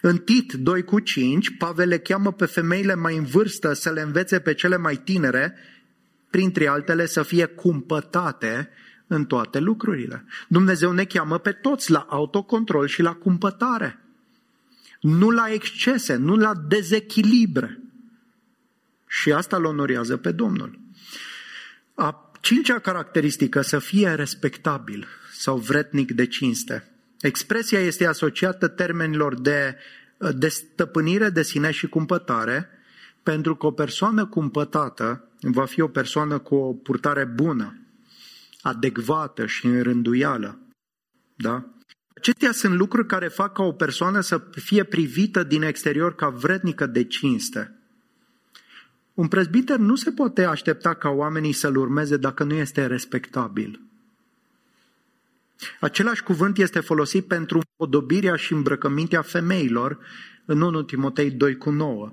[0.00, 4.00] În Tit 2 cu 5, Pavel le cheamă pe femeile mai în vârstă să le
[4.00, 5.54] învețe pe cele mai tinere,
[6.30, 8.68] printre altele să fie cumpătate
[9.06, 10.24] în toate lucrurile.
[10.48, 13.98] Dumnezeu ne cheamă pe toți la autocontrol și la cumpătare.
[15.00, 17.80] Nu la excese, nu la dezechilibre.
[19.06, 20.78] Și asta îl onorează pe Domnul.
[21.94, 26.88] A cincea caracteristică, să fie respectabil sau vretnic de cinste.
[27.20, 29.76] Expresia este asociată termenilor de,
[30.34, 32.68] de stăpânire de sine și cumpătare,
[33.22, 37.78] pentru că o persoană cumpătată va fi o persoană cu o purtare bună,
[38.64, 40.58] adecvată și în rânduială.
[41.34, 41.64] Da?
[42.16, 46.86] Acestea sunt lucruri care fac ca o persoană să fie privită din exterior ca vrednică
[46.86, 47.78] de cinste.
[49.14, 53.80] Un prezbiter nu se poate aștepta ca oamenii să-l urmeze dacă nu este respectabil.
[55.80, 59.98] Același cuvânt este folosit pentru împodobirea și îmbrăcămintea femeilor
[60.44, 62.12] în 1 Timotei 2 cu 9.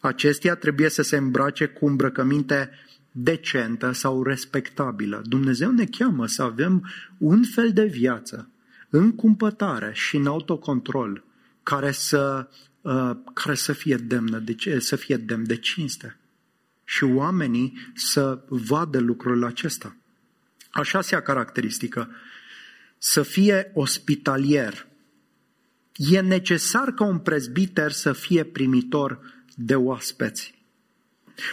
[0.00, 2.70] Acestea trebuie să se îmbrace cu îmbrăcăminte
[3.12, 5.22] decentă sau respectabilă.
[5.26, 8.48] Dumnezeu ne cheamă să avem un fel de viață
[8.88, 11.24] în cumpătare și în autocontrol
[11.62, 12.48] care să,
[12.80, 16.16] uh, care să fie demnă de, să fie demn de cinste.
[16.84, 19.96] Și oamenii să vadă lucrul acesta.
[20.70, 22.10] A șasea caracteristică,
[22.98, 24.86] să fie ospitalier.
[25.96, 29.20] E necesar ca un prezbiter să fie primitor
[29.54, 30.59] de oaspeți.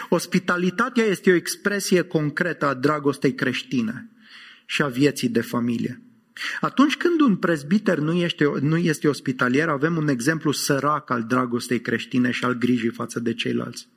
[0.09, 4.09] Ospitalitatea este o expresie concretă a dragostei creștine
[4.65, 6.01] și a vieții de familie.
[6.61, 11.81] Atunci când un prezbiter nu este, nu este ospitalier, avem un exemplu sărac al dragostei
[11.81, 13.87] creștine și al grijii față de ceilalți.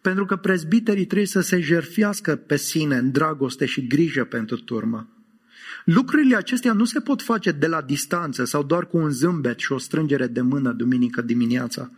[0.00, 5.08] Pentru că prezbiterii trebuie să se jerfiască pe sine în dragoste și grijă pentru turmă.
[5.84, 9.72] Lucrurile acestea nu se pot face de la distanță sau doar cu un zâmbet și
[9.72, 11.90] o strângere de mână duminică dimineața.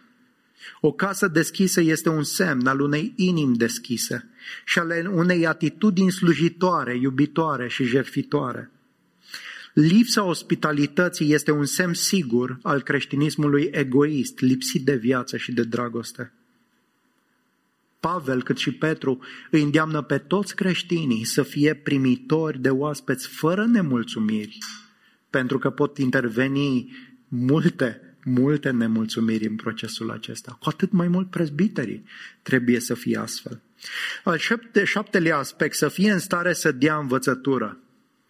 [0.81, 4.29] O casă deschisă este un semn al unei inimi deschise
[4.65, 8.71] și al unei atitudini slujitoare, iubitoare și jerfitoare.
[9.73, 16.33] Lipsa ospitalității este un semn sigur al creștinismului egoist, lipsit de viață și de dragoste.
[18.01, 19.19] Pavel, cât și Petru,
[19.51, 24.59] îi îndeamnă pe toți creștinii să fie primitori de oaspeți fără nemulțumiri,
[25.31, 26.97] pentru că pot interveni
[27.29, 30.57] multe multe nemulțumiri în procesul acesta.
[30.61, 32.05] Cu atât mai mult prezbiterii
[32.43, 33.61] trebuie să fie astfel.
[34.25, 37.79] Al șapte, șaptelea aspect, să fie în stare să dea învățătură.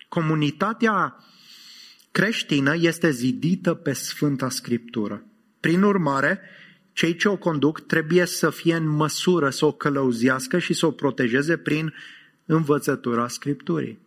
[0.08, 1.24] Comunitatea
[2.10, 5.24] creștină este zidită pe Sfânta Scriptură.
[5.60, 6.40] Prin urmare,
[6.92, 10.90] cei ce o conduc trebuie să fie în măsură să o călăuzească și să o
[10.90, 11.94] protejeze prin
[12.44, 13.98] învățătura Scripturii.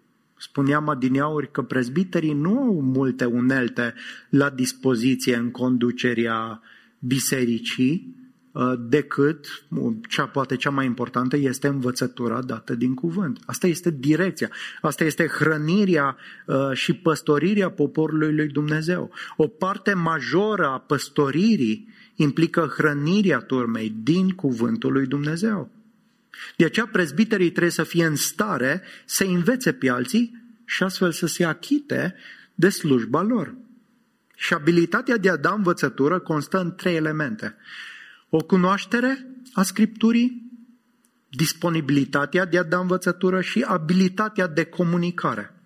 [0.42, 3.94] Spuneam adineauri că prezbiterii nu au multe unelte
[4.30, 6.62] la dispoziție în conducerea
[7.00, 8.16] bisericii,
[8.52, 9.66] uh, decât,
[10.10, 13.40] cea, poate cea mai importantă, este învățătura dată din cuvânt.
[13.46, 14.50] Asta este direcția,
[14.82, 19.12] asta este hrănirea uh, și păstorirea poporului lui Dumnezeu.
[19.38, 25.70] O parte majoră a păstoririi implică hrănirea turmei din cuvântul lui Dumnezeu.
[26.56, 31.28] De aceea prezbiterii trebuie să fie în stare să învețe pe alții și astfel să
[31.28, 32.16] se achite
[32.56, 33.56] de slujba lor.
[34.36, 37.56] Și abilitatea de a da învățătură constă în trei elemente.
[38.30, 40.52] O cunoaștere a Scripturii,
[41.30, 45.61] disponibilitatea de a da învățătură și abilitatea de comunicare.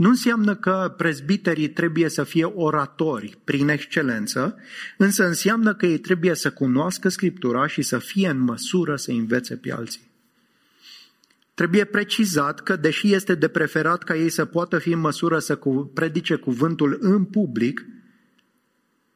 [0.00, 4.56] Nu înseamnă că prezbiterii trebuie să fie oratori prin excelență,
[4.96, 9.56] însă înseamnă că ei trebuie să cunoască Scriptura și să fie în măsură să învețe
[9.56, 10.00] pe alții.
[11.54, 15.58] Trebuie precizat că, deși este de preferat ca ei să poată fi în măsură să
[15.94, 17.86] predice cuvântul în public,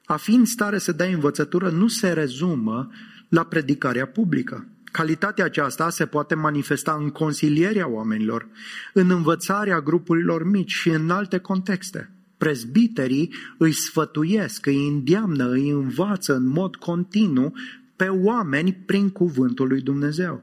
[0.04, 2.90] a fi în stare să dea învățătură nu se rezumă
[3.28, 4.68] la predicarea publică.
[4.94, 8.48] Calitatea aceasta se poate manifesta în consilierea oamenilor,
[8.92, 12.10] în învățarea grupurilor mici și în alte contexte.
[12.36, 17.52] Prezbiterii îi sfătuiesc, îi îndeamnă, îi învață în mod continuu
[17.96, 20.42] pe oameni prin cuvântul lui Dumnezeu.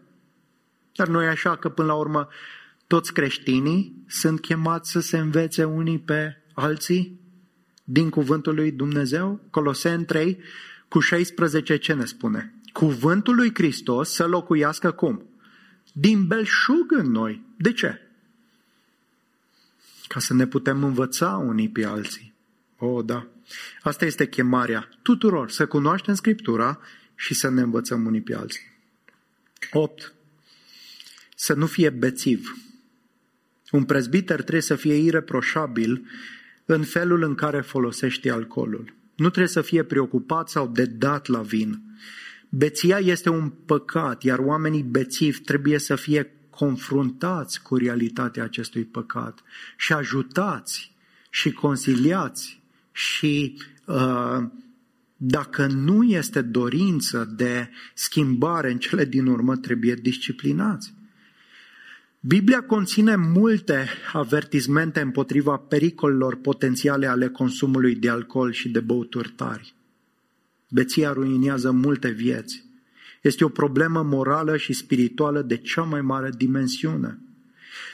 [0.95, 2.27] Dar noi așa că până la urmă
[2.87, 7.19] toți creștinii sunt chemați să se învețe unii pe alții
[7.83, 9.39] din cuvântul lui Dumnezeu?
[9.49, 10.37] Coloseni 3
[10.87, 12.60] cu 16 ce ne spune?
[12.71, 15.25] Cuvântul lui Hristos să locuiască cum?
[15.93, 17.45] Din belșug în noi.
[17.57, 18.01] De ce?
[20.07, 22.33] Ca să ne putem învăța unii pe alții.
[22.77, 23.27] Oh, da.
[23.81, 26.79] Asta este chemarea tuturor, să cunoaștem Scriptura
[27.15, 28.71] și să ne învățăm unii pe alții.
[29.71, 30.13] 8.
[31.35, 32.55] Să nu fie bețiv.
[33.71, 36.07] Un prezbiter trebuie să fie ireproșabil
[36.65, 38.93] în felul în care folosește alcoolul.
[39.15, 41.81] Nu trebuie să fie preocupat sau dedat la vin.
[42.53, 49.43] Beția este un păcat, iar oamenii bețivi trebuie să fie confruntați cu realitatea acestui păcat
[49.77, 50.91] și ajutați
[51.29, 54.43] și consiliați și uh,
[55.17, 60.93] dacă nu este dorință de schimbare în cele din urmă, trebuie disciplinați.
[62.19, 69.73] Biblia conține multe avertizmente împotriva pericolelor potențiale ale consumului de alcool și de băuturi tari.
[70.73, 72.63] Beția ruinează multe vieți.
[73.21, 77.19] Este o problemă morală și spirituală de cea mai mare dimensiune.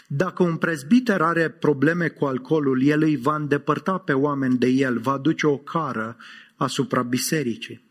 [0.08, 5.00] Dacă un prezbiter are probleme cu alcoolul, el îi va îndepărta pe oameni de el,
[5.00, 6.18] va duce o cară
[6.56, 7.86] asupra bisericii.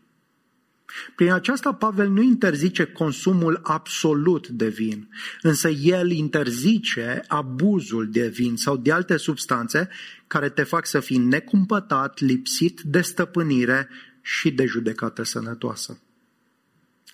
[1.15, 5.09] Prin aceasta Pavel nu interzice consumul absolut de vin,
[5.41, 9.89] însă el interzice abuzul de vin sau de alte substanțe
[10.27, 13.89] care te fac să fii necumpătat, lipsit de stăpânire
[14.27, 15.99] și de judecată sănătoasă.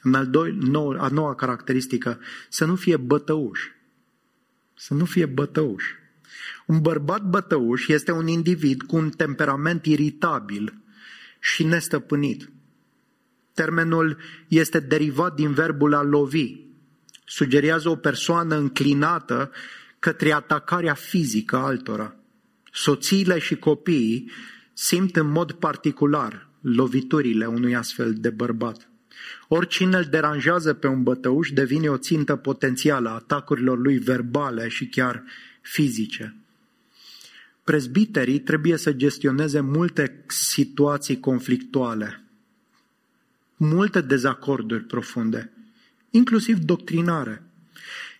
[0.02, 3.62] În al doi, nou, a noua caracteristică, să nu fie bătăuș.
[4.74, 5.84] Să nu fie bătăuș.
[6.66, 10.74] Un bărbat bătăuș este un individ cu un temperament iritabil
[11.40, 12.52] și nestăpânit.
[13.54, 16.56] Termenul este derivat din verbul a lovi.
[17.26, 19.52] Sugerează o persoană înclinată
[20.00, 22.16] către atacarea fizică altora.
[22.72, 24.32] Soțiile și copiii
[24.74, 28.88] simt în mod particular loviturile unui astfel de bărbat.
[29.48, 34.88] Oricine îl deranjează pe un bătăuș devine o țintă potențială a atacurilor lui verbale și
[34.88, 35.24] chiar
[35.62, 36.36] fizice.
[37.64, 42.24] Prezbiterii trebuie să gestioneze multe situații conflictuale
[43.64, 45.52] multe dezacorduri profunde,
[46.10, 47.44] inclusiv doctrinare.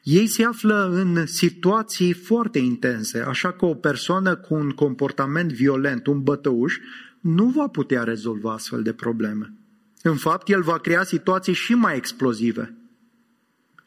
[0.04, 6.08] Ei se află în situații foarte intense, așa că o persoană cu un comportament violent,
[6.08, 6.78] un bătăuș,
[7.24, 9.54] nu va putea rezolva astfel de probleme.
[10.02, 12.74] În fapt, el va crea situații și mai explozive.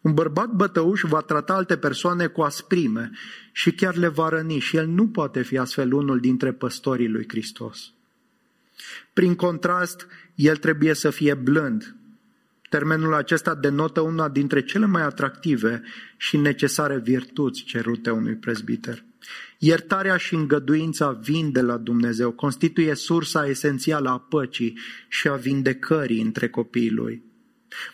[0.01, 3.11] Un bărbat bătăuș va trata alte persoane cu asprime
[3.53, 7.25] și chiar le va răni și el nu poate fi astfel unul dintre păstorii lui
[7.29, 7.93] Hristos.
[9.13, 11.95] Prin contrast, el trebuie să fie blând.
[12.69, 15.83] Termenul acesta denotă una dintre cele mai atractive
[16.17, 19.05] și necesare virtuți cerute unui prezbiter.
[19.59, 24.79] Iertarea și îngăduința vin de la Dumnezeu, constituie sursa esențială a păcii
[25.09, 27.23] și a vindecării între copiii lui.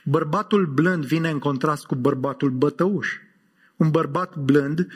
[0.05, 3.09] Bărbatul blând vine în contrast cu bărbatul bătăuș.
[3.77, 4.87] Un bărbat blând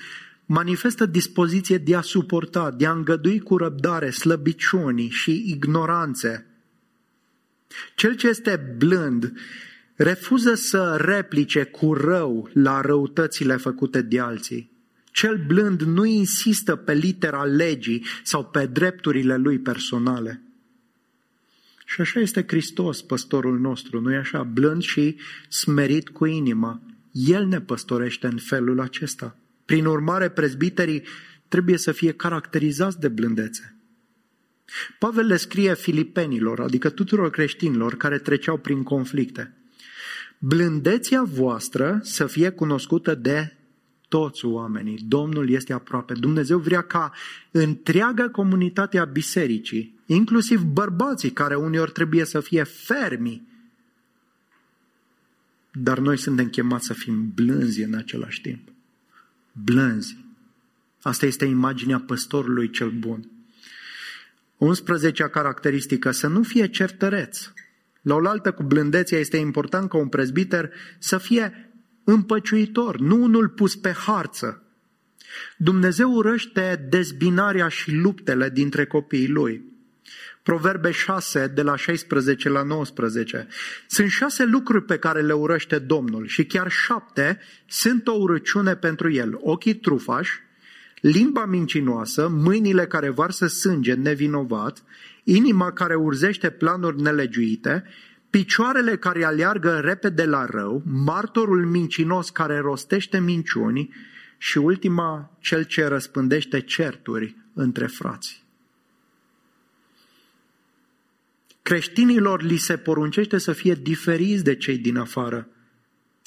[0.46, 6.46] manifestă dispoziție de a suporta, de a îngădui cu răbdare slăbiciunii și ignoranțe.
[7.94, 9.32] Cel ce este blând
[9.94, 14.75] refuză să replice cu rău la răutățile făcute de alții.
[15.16, 20.42] Cel blând nu insistă pe litera legii sau pe drepturile lui personale.
[21.84, 24.42] Și așa este Hristos, păstorul nostru, nu-i așa?
[24.42, 25.16] Blând și
[25.48, 26.80] smerit cu inima.
[27.12, 29.36] El ne păstorește în felul acesta.
[29.64, 31.02] Prin urmare, prezbiterii
[31.48, 33.76] trebuie să fie caracterizați de blândețe.
[34.98, 39.54] Pavel le scrie filipenilor, adică tuturor creștinilor care treceau prin conflicte.
[40.38, 43.55] Blândețea voastră să fie cunoscută de
[44.08, 44.98] toți oamenii.
[45.08, 46.14] Domnul este aproape.
[46.14, 47.12] Dumnezeu vrea ca
[47.50, 53.48] întreaga comunitate a bisericii, inclusiv bărbații care uneori trebuie să fie fermi,
[55.72, 58.68] dar noi suntem chemați să fim blânzi în același timp
[59.64, 60.24] blânzi.
[61.02, 63.30] Asta este imaginea păstorului cel bun.
[64.56, 67.50] 11 caracteristică, să nu fie certăreț.
[68.02, 71.65] La oaltă cu blândețea este important ca un prezbiter să fie
[72.06, 74.62] împăciuitor, nu unul pus pe harță.
[75.56, 79.64] Dumnezeu urăște dezbinarea și luptele dintre copiii lui.
[80.42, 83.48] Proverbe 6, de la 16 la 19.
[83.86, 89.12] Sunt șase lucruri pe care le urăște Domnul și chiar șapte sunt o urăciune pentru
[89.12, 89.38] el.
[89.40, 90.40] Ochii trufași,
[91.00, 94.82] limba mincinoasă, mâinile care varsă sânge nevinovat,
[95.24, 97.84] inima care urzește planuri nelegiuite,
[98.36, 103.94] picioarele care aleargă repede la rău, martorul mincinos care rostește minciuni
[104.38, 108.44] și ultima, cel ce răspândește certuri între frați.
[111.62, 115.48] Creștinilor li se poruncește să fie diferiți de cei din afară.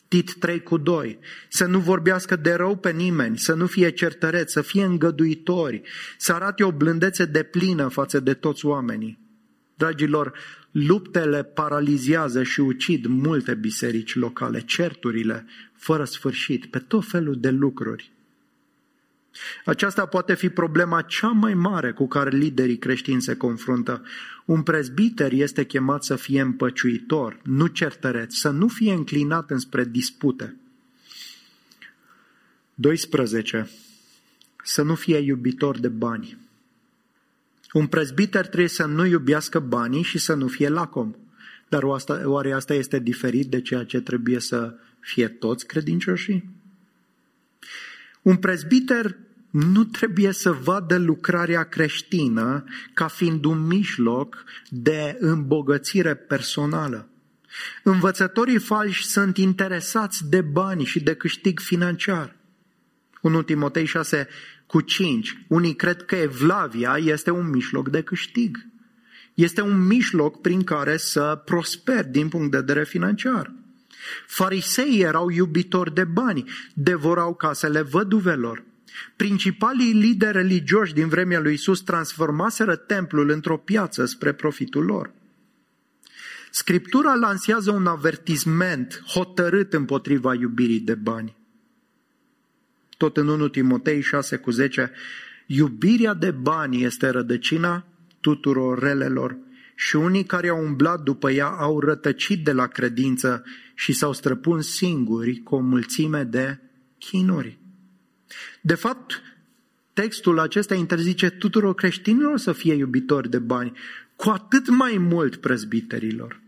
[0.07, 1.19] Tit 3 cu 2.
[1.49, 5.81] Să nu vorbească de rău pe nimeni, să nu fie certăreți, să fie îngăduitori,
[6.17, 9.27] să arate o blândețe de plină față de toți oamenii.
[9.75, 10.33] Dragilor,
[10.71, 18.11] luptele paralizează și ucid multe biserici locale, certurile fără sfârșit, pe tot felul de lucruri.
[19.65, 24.03] Aceasta poate fi problema cea mai mare cu care liderii creștini se confruntă.
[24.45, 30.55] Un prezbiter este chemat să fie împăciuitor, nu certăreț, să nu fie înclinat înspre dispute.
[32.73, 33.69] 12.
[34.63, 36.37] Să nu fie iubitor de bani.
[37.73, 41.15] Un prezbiter trebuie să nu iubească banii și să nu fie lacom.
[41.67, 41.83] Dar
[42.23, 46.49] oare asta este diferit de ceea ce trebuie să fie toți credincioșii?
[48.21, 49.17] Un prezbiter
[49.49, 52.63] nu trebuie să vadă lucrarea creștină
[52.93, 57.09] ca fiind un mijloc de îmbogățire personală.
[57.83, 62.35] Învățătorii falși sunt interesați de bani și de câștig financiar.
[63.21, 64.27] 1 Timotei 6
[64.69, 65.45] cu 5.
[65.47, 68.57] Unii cred că evlavia este un mijloc de câștig.
[69.33, 73.53] Este un mijloc prin care să prosper din punct de vedere financiar.
[74.27, 78.63] Fariseii erau iubitori de bani, devorau casele văduvelor.
[79.15, 85.11] Principalii lideri religioși din vremea lui Isus transformaseră templul într-o piață spre profitul lor.
[86.51, 91.38] Scriptura lansează un avertisment hotărât împotriva iubirii de bani.
[92.99, 94.91] Tot în 1 Timotei 6 cu 10,
[95.45, 97.85] iubirea de bani este rădăcina
[98.21, 99.37] tuturor relelor
[99.75, 103.43] și unii care au umblat după ea au rătăcit de la credință
[103.73, 106.59] și s-au străpuns singuri cu o mulțime de
[106.97, 107.57] chinuri.
[108.61, 109.21] De fapt,
[109.93, 113.77] textul acesta interzice tuturor creștinilor să fie iubitori de bani,
[114.15, 116.39] cu atât mai mult prezbiterilor.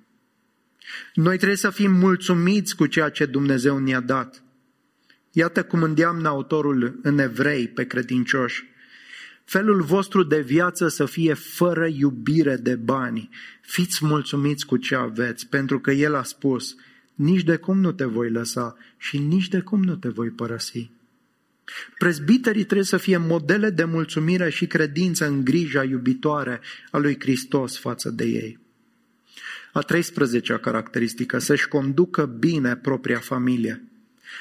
[1.13, 4.43] Noi trebuie să fim mulțumiți cu ceea ce Dumnezeu ne-a dat.
[5.31, 8.69] Iată cum îndeamnă autorul în evrei pe credincioși.
[9.43, 13.29] Felul vostru de viață să fie fără iubire de bani.
[13.61, 16.75] Fiți mulțumiți cu ce aveți, pentru că El a spus,
[17.15, 20.91] nici de cum nu te voi lăsa și nici de cum nu te voi părăsi.
[21.97, 26.61] Prezbiterii trebuie să fie modele de mulțumire și credință în grija iubitoare
[26.91, 28.59] a lui Hristos față de ei.
[29.73, 33.90] A 13-a caracteristică, să-și conducă bine propria familie.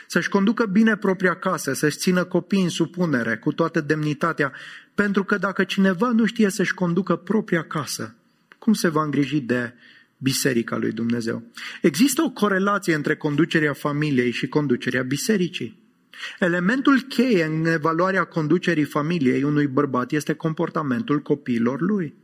[0.07, 4.53] Să-și conducă bine propria casă, să-și țină copiii în supunere, cu toată demnitatea,
[4.95, 8.15] pentru că dacă cineva nu știe să-și conducă propria casă,
[8.59, 9.73] cum se va îngriji de
[10.17, 11.43] Biserica lui Dumnezeu?
[11.83, 15.79] Există o corelație între conducerea familiei și conducerea bisericii.
[16.39, 22.15] Elementul cheie în evaluarea conducerii familiei unui bărbat este comportamentul copiilor lui.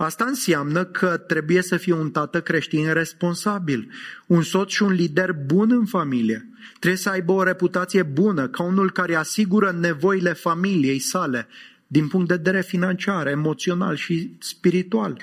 [0.00, 3.90] Asta înseamnă că trebuie să fie un tată creștin responsabil,
[4.26, 6.48] un soț și un lider bun în familie.
[6.78, 11.48] Trebuie să aibă o reputație bună, ca unul care asigură nevoile familiei sale,
[11.86, 15.22] din punct de vedere financiar, emoțional și spiritual.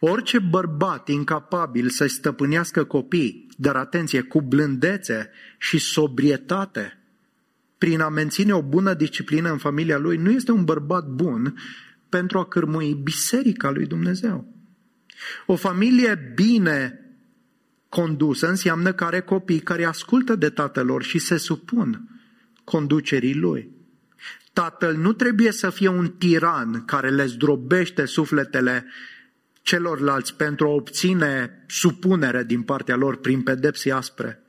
[0.00, 6.98] Orice bărbat incapabil să-și stăpânească copii, dar atenție, cu blândețe și sobrietate,
[7.78, 11.54] prin a menține o bună disciplină în familia lui, nu este un bărbat bun
[12.08, 14.52] pentru a cârmui biserica lui Dumnezeu.
[15.46, 17.00] O familie bine
[17.88, 22.08] condusă înseamnă că are copii care ascultă de tatălor și se supun
[22.64, 23.70] conducerii lui.
[24.52, 28.86] Tatăl nu trebuie să fie un tiran care le zdrobește sufletele
[29.62, 34.42] celorlalți pentru a obține supunere din partea lor prin pedepsi aspre.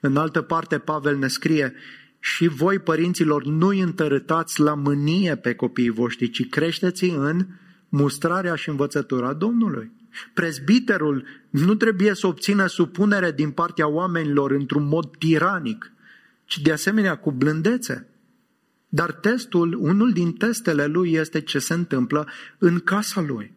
[0.00, 1.74] În altă parte, Pavel ne scrie,
[2.20, 7.46] și voi, părinților, nu întărâtați la mânie pe copiii voștri, ci creșteți în
[7.88, 9.90] mustrarea și învățătura Domnului.
[10.34, 15.92] Prezbiterul nu trebuie să obțină supunere din partea oamenilor într-un mod tiranic,
[16.44, 18.08] ci de asemenea cu blândețe.
[18.88, 23.52] Dar testul, unul din testele lui este ce se întâmplă în casa lui.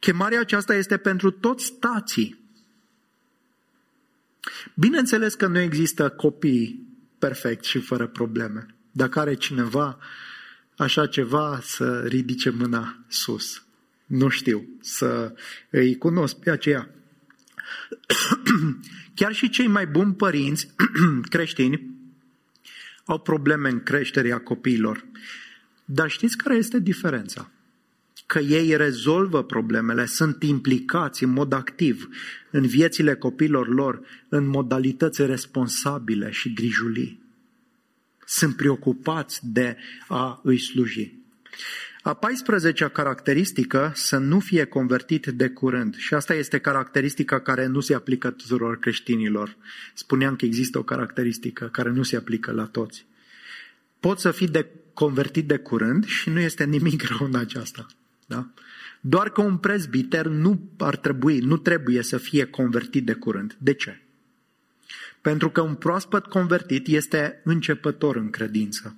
[0.00, 2.40] Chemarea aceasta este pentru toți tații.
[4.74, 6.91] Bineînțeles că nu există copii
[7.22, 8.66] perfect și fără probleme.
[8.90, 9.98] Dacă are cineva
[10.76, 13.64] așa ceva, să ridice mâna sus.
[14.06, 15.34] Nu știu, să
[15.70, 16.88] îi cunosc pe aceea.
[19.14, 20.68] Chiar și cei mai buni părinți
[21.34, 21.90] creștini
[23.04, 25.04] au probleme în creșterea copiilor.
[25.84, 27.50] Dar știți care este diferența?
[28.32, 32.08] Că ei rezolvă problemele, sunt implicați în mod activ
[32.50, 37.22] în viețile copilor lor, în modalități responsabile și grijulii.
[38.26, 39.76] Sunt preocupați de
[40.08, 41.14] a îi sluji.
[42.02, 45.96] A 14-a caracteristică să nu fie convertit de curând.
[45.96, 49.56] Și asta este caracteristica care nu se aplică tuturor creștinilor.
[49.94, 53.06] Spuneam că există o caracteristică care nu se aplică la toți.
[54.00, 57.86] Poți să fii de convertit de curând și nu este nimic rău în aceasta.
[58.32, 58.46] Da?
[59.00, 63.56] Doar că un prezbiter nu ar trebui, nu trebuie să fie convertit de curând.
[63.58, 64.00] De ce?
[65.20, 68.96] Pentru că un proaspăt convertit este începător în credință.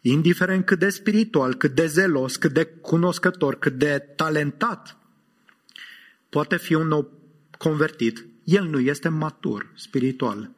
[0.00, 4.96] Indiferent cât de spiritual, cât de zelos, cât de cunoscător, cât de talentat
[6.28, 7.12] poate fi un nou
[7.58, 10.50] convertit, el nu este matur spiritual.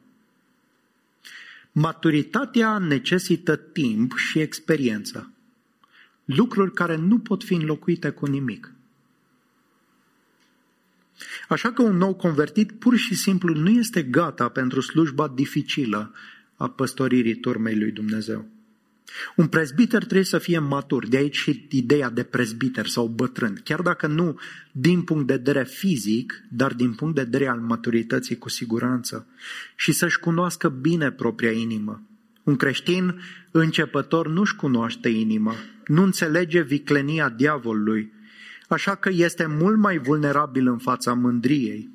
[1.71, 5.31] Maturitatea necesită timp și experiență.
[6.25, 8.73] Lucruri care nu pot fi înlocuite cu nimic.
[11.49, 16.13] Așa că un nou convertit pur și simplu nu este gata pentru slujba dificilă
[16.55, 18.45] a păstoririi turmei lui Dumnezeu.
[19.35, 23.81] Un prezbiter trebuie să fie matur, de aici și ideea de prezbiter sau bătrân, chiar
[23.81, 24.39] dacă nu
[24.71, 29.27] din punct de vedere fizic, dar din punct de vedere al maturității cu siguranță
[29.75, 32.10] și să-și cunoască bine propria inimă.
[32.43, 33.21] Un creștin
[33.51, 35.55] începător nu-și cunoaște inima,
[35.87, 38.13] nu înțelege viclenia diavolului,
[38.67, 41.89] așa că este mult mai vulnerabil în fața mândriei.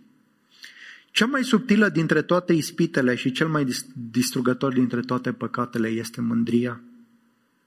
[1.11, 3.66] Cea mai subtilă dintre toate ispitele și cel mai
[4.11, 6.80] distrugător dintre toate păcatele este mândria.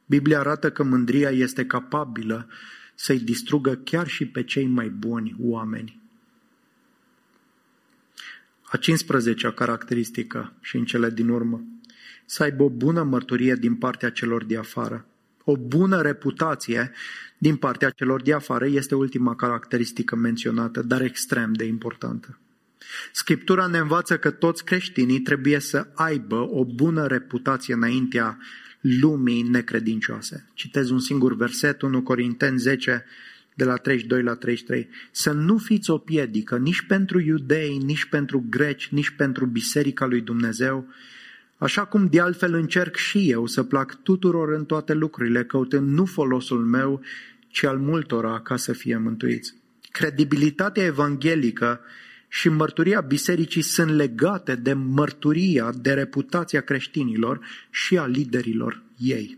[0.06, 2.48] Biblia arată că mândria este capabilă
[2.96, 6.00] să-i distrugă chiar și pe cei mai buni oameni.
[8.64, 11.64] A 15-a caracteristică și în cele din urmă,
[12.30, 15.06] să aibă o bună mărturie din partea celor de afară.
[15.44, 16.92] O bună reputație
[17.38, 22.40] din partea celor de afară este ultima caracteristică menționată, dar extrem de importantă.
[23.14, 28.38] Scriptura ne învață că toți creștinii trebuie să aibă o bună reputație înaintea
[28.82, 30.50] lumii necredincioase.
[30.54, 33.06] Citez un singur verset, 1 Corinteni 10,
[33.56, 34.90] de la 32 la 33.
[35.12, 40.22] Să nu fiți o piedică nici pentru iudei, nici pentru greci, nici pentru biserica lui
[40.22, 40.88] Dumnezeu,
[41.60, 46.06] așa cum de altfel încerc și eu să plac tuturor în toate lucrurile, căutând nu
[46.06, 47.02] folosul meu,
[47.48, 49.56] ci al multora ca să fie mântuiți.
[49.92, 51.80] Credibilitatea evanghelică
[52.28, 57.40] și mărturia bisericii sunt legate de mărturia, de reputația creștinilor
[57.70, 59.38] și a liderilor ei.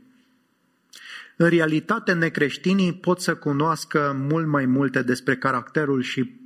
[1.35, 6.39] În realitate, necreștinii pot să cunoască mult mai multe despre caracterul și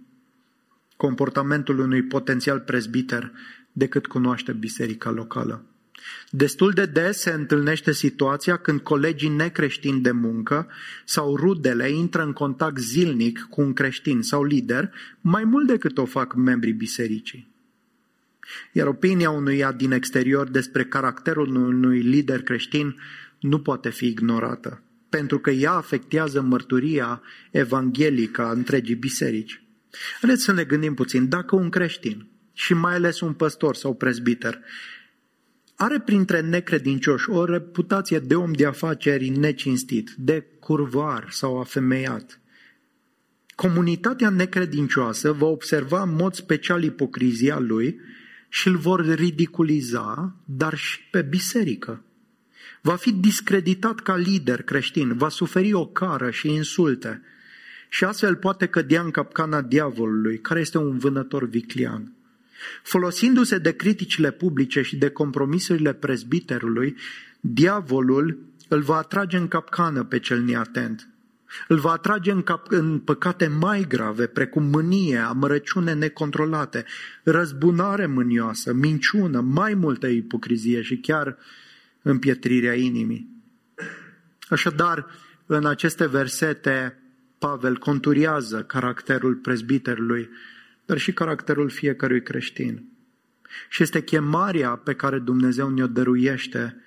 [0.96, 3.32] comportamentul unui potențial prezbiter
[3.78, 5.66] decât cunoaște biserica locală.
[6.30, 10.68] Destul de des se întâlnește situația când colegii necreștini de muncă
[11.06, 16.06] sau rudele intră în contact zilnic cu un creștin sau lider mai mult decât o
[16.06, 17.54] fac membrii bisericii.
[18.72, 22.96] Iar opinia unuia din exterior despre caracterul unui lider creștin
[23.40, 27.22] nu poate fi ignorată, pentru că ea afectează mărturia
[27.52, 29.64] evanghelică a întregii biserici.
[30.22, 34.60] Haideți să ne gândim puțin, dacă un creștin, și mai ales un păstor sau prezbiter,
[35.76, 42.40] are printre necredincioși o reputație de om de afaceri necinstit, de curvar sau afemeiat.
[43.56, 48.00] Comunitatea necredincioasă va observa în mod special ipocrizia lui
[48.50, 52.04] și îl vor ridiculiza, dar și pe biserică.
[52.82, 57.22] Va fi discreditat ca lider creștin, va suferi o cară și insulte
[57.90, 62.15] și astfel poate cădea în capcana diavolului, care este un vânător viclian.
[62.84, 66.96] Folosindu-se de criticile publice și de compromisurile prezbiterului,
[67.40, 71.10] diavolul îl va atrage în capcană pe cel neatent.
[71.68, 76.86] Îl va atrage în, cap- în păcate mai grave, precum mânie, amărăciune necontrolate,
[77.24, 81.38] răzbunare mânioasă, minciună, mai multă ipocrizie și chiar
[82.02, 83.30] împietrirea inimii.
[84.50, 85.06] Așadar,
[85.46, 87.00] în aceste versete,
[87.38, 90.30] Pavel conturiază caracterul prezbiterului
[90.86, 92.84] dar și caracterul fiecărui creștin.
[93.70, 96.82] Și este chemarea pe care Dumnezeu ne-o dăruiește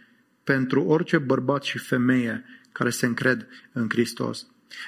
[0.44, 4.46] pentru orice bărbat și femeie care se încred în Hristos.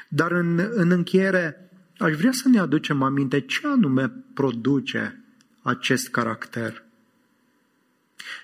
[0.09, 5.25] Dar în, în încheiere, aș vrea să ne aducem aminte ce anume produce
[5.63, 6.85] acest caracter.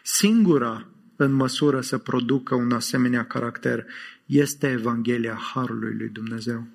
[0.03, 3.87] Singura în măsură să producă un asemenea caracter
[4.27, 6.67] este Evanghelia Harului lui Dumnezeu.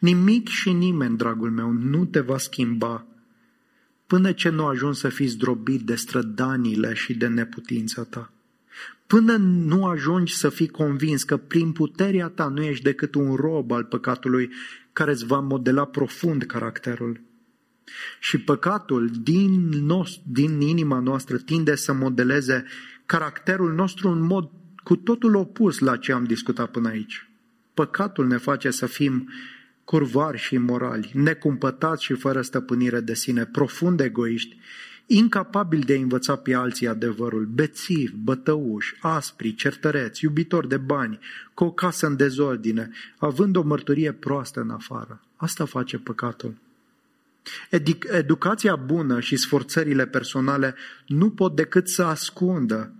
[0.00, 3.06] Nimic și nimeni, dragul meu, nu te va schimba
[4.08, 8.32] până ce nu ajungi să fii zdrobit de strădanile și de neputința ta.
[9.06, 13.70] Până nu ajungi să fii convins că prin puterea ta nu ești decât un rob
[13.70, 14.50] al păcatului
[14.92, 17.20] care îți va modela profund caracterul.
[18.20, 22.64] Și păcatul din, nos, din inima noastră tinde să modeleze
[23.06, 24.50] caracterul nostru în mod
[24.82, 27.28] cu totul opus la ce am discutat până aici.
[27.74, 29.28] Păcatul ne face să fim
[29.88, 34.56] curvari și imorali, necumpătați și fără stăpânire de sine, profund egoiști,
[35.06, 41.18] incapabili de a învăța pe alții adevărul, bețivi, bătăuși, aspri, certăreți, iubitori de bani,
[41.54, 45.20] cu o casă în dezordine, având o mărturie proastă în afară.
[45.36, 46.54] Asta face păcatul.
[48.10, 50.74] Educația bună și sforțările personale
[51.06, 52.92] nu pot decât să ascundă,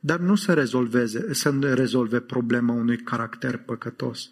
[0.00, 4.30] dar nu să, rezolveze, să rezolve problema unui caracter păcătos.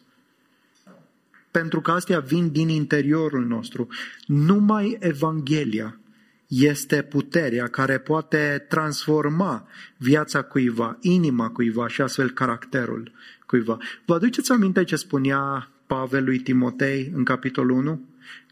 [1.50, 3.88] Pentru că astea vin din interiorul nostru.
[4.26, 5.98] Numai Evanghelia
[6.48, 13.12] este puterea care poate transforma viața cuiva, inima cuiva și astfel caracterul
[13.46, 13.78] cuiva.
[14.04, 18.00] Vă aduceți aminte ce spunea Pavel lui Timotei în capitolul 1?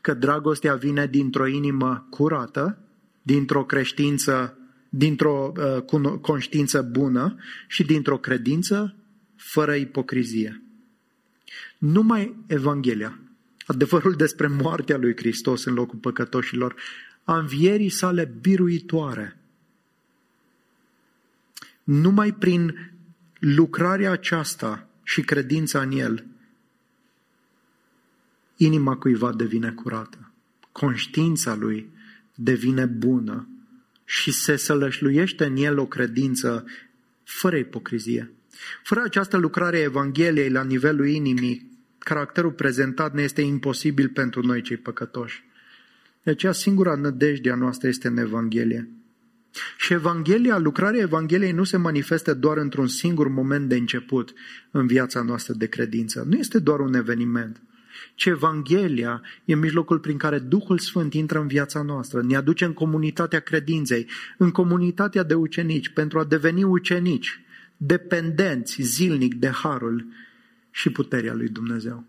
[0.00, 2.78] Că dragostea vine dintr-o inimă curată,
[3.22, 5.52] dintr-o creștință, dintr-o
[5.92, 7.36] uh, conștiință bună
[7.68, 8.94] și dintr-o credință
[9.36, 10.65] fără ipocrizie.
[11.78, 13.18] Numai Evanghelia,
[13.66, 16.74] adevărul despre moartea lui Hristos în locul păcătoșilor,
[17.24, 19.38] a învierii sale biruitoare.
[21.84, 22.92] Numai prin
[23.38, 26.26] lucrarea aceasta și credința în El,
[28.56, 30.32] inima cuiva devine curată,
[30.72, 31.90] conștiința lui
[32.34, 33.48] devine bună
[34.04, 36.64] și se sălășluiește în el o credință
[37.24, 38.30] fără ipocrizie.
[38.82, 44.62] Fără această lucrare a Evangheliei la nivelul inimii, caracterul prezentat ne este imposibil pentru noi
[44.62, 45.44] cei păcătoși.
[46.22, 48.88] De aceea singura nădejde a noastră este în Evanghelie.
[49.78, 54.32] Și Evanghelia, lucrarea Evangheliei nu se manifestă doar într-un singur moment de început
[54.70, 56.24] în viața noastră de credință.
[56.28, 57.60] Nu este doar un eveniment
[58.14, 62.72] ci Evanghelia e mijlocul prin care Duhul Sfânt intră în viața noastră, ne aduce în
[62.72, 64.06] comunitatea credinței,
[64.38, 67.40] în comunitatea de ucenici, pentru a deveni ucenici,
[67.76, 70.06] dependenți zilnic de harul
[70.70, 72.04] și puterea lui Dumnezeu.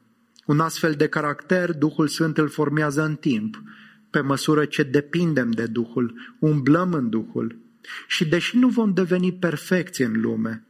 [0.45, 3.61] Un astfel de caracter, Duhul Sfânt îl formează în timp,
[4.09, 7.59] pe măsură ce depindem de Duhul, umblăm în Duhul.
[8.07, 10.63] Și deși nu vom deveni perfecți în lume,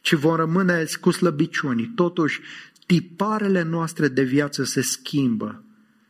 [0.00, 2.40] ci vom rămâne cu slăbiciuni, totuși
[2.86, 5.64] tiparele noastre de viață se schimbă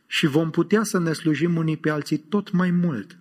[0.07, 3.17] și vom putea să ne slujim unii pe alții tot mai mult.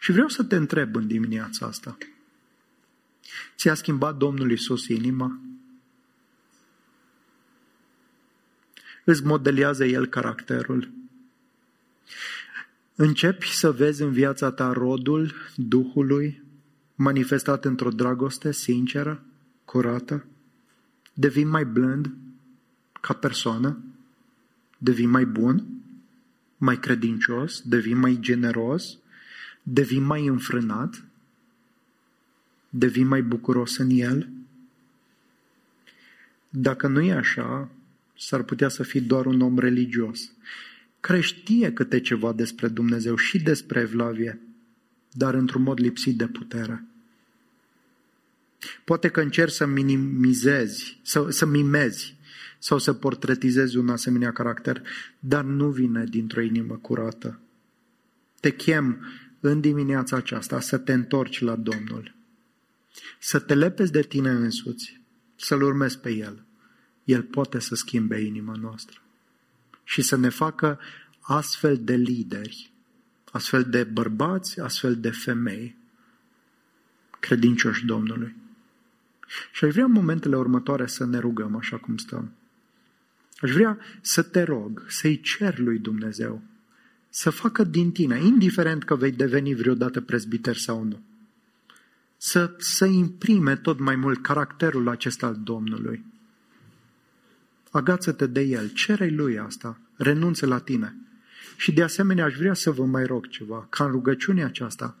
[0.00, 1.98] Și vreau să te întreb în dimineața asta.
[3.56, 5.40] Ți-a schimbat Domnul Isus inima?
[9.04, 10.90] Îți modelează El caracterul?
[12.94, 16.42] Începi să vezi în viața ta rodul Duhului
[16.94, 19.24] manifestat într-o dragoste sinceră,
[19.64, 20.26] curată?
[21.12, 22.12] Devii mai blând?
[23.04, 23.78] ca persoană,
[24.78, 25.66] devii mai bun,
[26.56, 28.98] mai credincios, devii mai generos,
[29.62, 31.04] devii mai înfrânat,
[32.76, 34.28] devii mai bucuros în el.
[36.48, 37.70] Dacă nu e așa,
[38.18, 40.32] s-ar putea să fii doar un om religios,
[41.00, 44.40] care știe câte ceva despre Dumnezeu și despre Evlavie,
[45.12, 46.84] dar într-un mod lipsit de putere.
[48.84, 52.16] Poate că încerci să minimizezi, să, să mimezi
[52.58, 54.82] sau să portretizezi un asemenea caracter,
[55.18, 57.38] dar nu vine dintr-o inimă curată.
[58.40, 59.06] Te chem
[59.40, 62.14] în dimineața aceasta să te întorci la Domnul,
[63.18, 65.00] să te lepezi de tine însuți,
[65.36, 66.44] să-L urmezi pe El.
[67.04, 69.00] El poate să schimbe inima noastră
[69.84, 70.78] și să ne facă
[71.20, 72.72] astfel de lideri,
[73.32, 75.76] astfel de bărbați, astfel de femei,
[77.20, 78.34] credincioși Domnului.
[79.52, 82.32] Și aș vrea în momentele următoare să ne rugăm așa cum stăm.
[83.40, 86.42] Aș vrea să te rog, să-i cer lui Dumnezeu
[87.14, 91.02] să facă din tine, indiferent că vei deveni vreodată prezbiter sau nu,
[92.24, 96.04] să, să imprime tot mai mult caracterul acesta al Domnului.
[97.70, 100.96] Agață-te de el, cere lui asta, renunță la tine.
[101.56, 104.96] Și de asemenea aș vrea să vă mai rog ceva, ca în rugăciunea aceasta,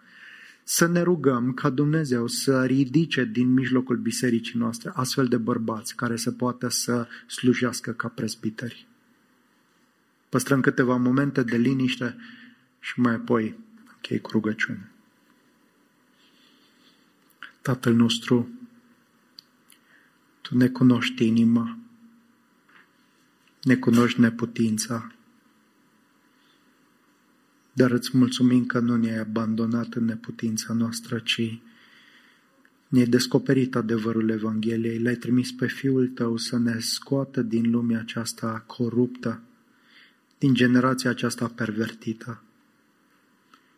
[0.64, 6.16] să ne rugăm ca Dumnezeu să ridice din mijlocul bisericii noastre astfel de bărbați care
[6.16, 8.86] să poată să slujească ca presbiteri.
[10.28, 12.16] Păstrăm câteva momente de liniște
[12.80, 13.58] și mai apoi
[13.94, 14.93] închei cu rugăciune.
[17.64, 18.48] Tatăl nostru,
[20.40, 21.78] Tu ne cunoști inima,
[23.62, 25.12] ne cunoști neputința,
[27.72, 31.60] dar îți mulțumim că nu ne-ai abandonat în neputința noastră, ci
[32.88, 38.64] Ne-ai descoperit adevărul Evangheliei, l-ai trimis pe Fiul Tău să ne scoată din lumea aceasta
[38.66, 39.42] coruptă,
[40.38, 42.42] din generația aceasta pervertită.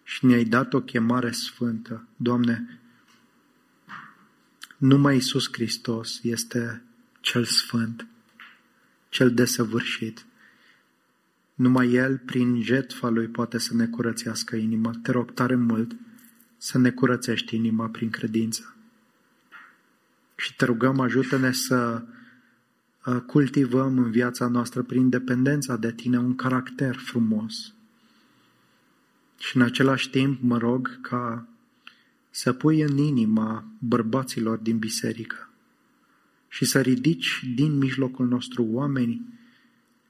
[0.03, 2.07] Și ne-ai dat o chemare sfântă.
[2.17, 2.81] Doamne,
[4.77, 6.83] numai Iisus Hristos este
[7.21, 8.07] cel sfânt,
[9.09, 10.27] cel desăvârșit.
[11.55, 14.91] Numai El, prin jetfa Lui, poate să ne curățească inima.
[15.03, 15.97] Te rog tare mult
[16.57, 18.75] să ne curățești inima prin credință.
[20.37, 22.03] Și te rugăm, ajută-ne să
[23.07, 27.73] uh, cultivăm în viața noastră, prin dependența de Tine, un caracter frumos.
[29.39, 31.47] Și în același timp mă rog ca
[32.37, 35.49] să pui în inima bărbaților din biserică
[36.49, 39.23] și să ridici din mijlocul nostru oameni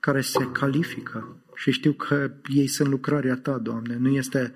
[0.00, 3.96] care se califică și știu că ei sunt lucrarea Ta, Doamne.
[3.96, 4.52] Nu este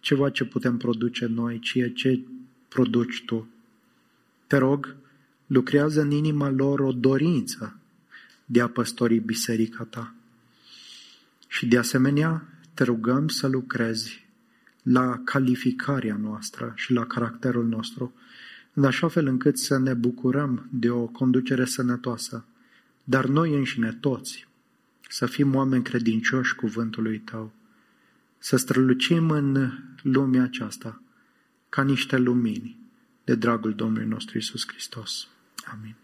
[0.00, 2.20] ceva ce putem produce noi, ci e ce
[2.68, 3.48] produci Tu.
[4.46, 4.96] Te rog,
[5.46, 7.78] lucrează în inima lor o dorință
[8.44, 10.14] de a păstori biserica Ta.
[11.48, 14.28] Și de asemenea, te rugăm să lucrezi
[14.82, 18.14] la calificarea noastră și la caracterul nostru,
[18.74, 22.44] în așa fel încât să ne bucurăm de o conducere sănătoasă,
[23.04, 24.48] dar noi înșine toți
[25.08, 27.52] să fim oameni credincioși cuvântului Tău,
[28.38, 29.70] să strălucim în
[30.02, 31.02] lumea aceasta
[31.68, 32.78] ca niște lumini
[33.24, 35.28] de dragul Domnului nostru Isus Hristos.
[35.72, 35.94] Amin.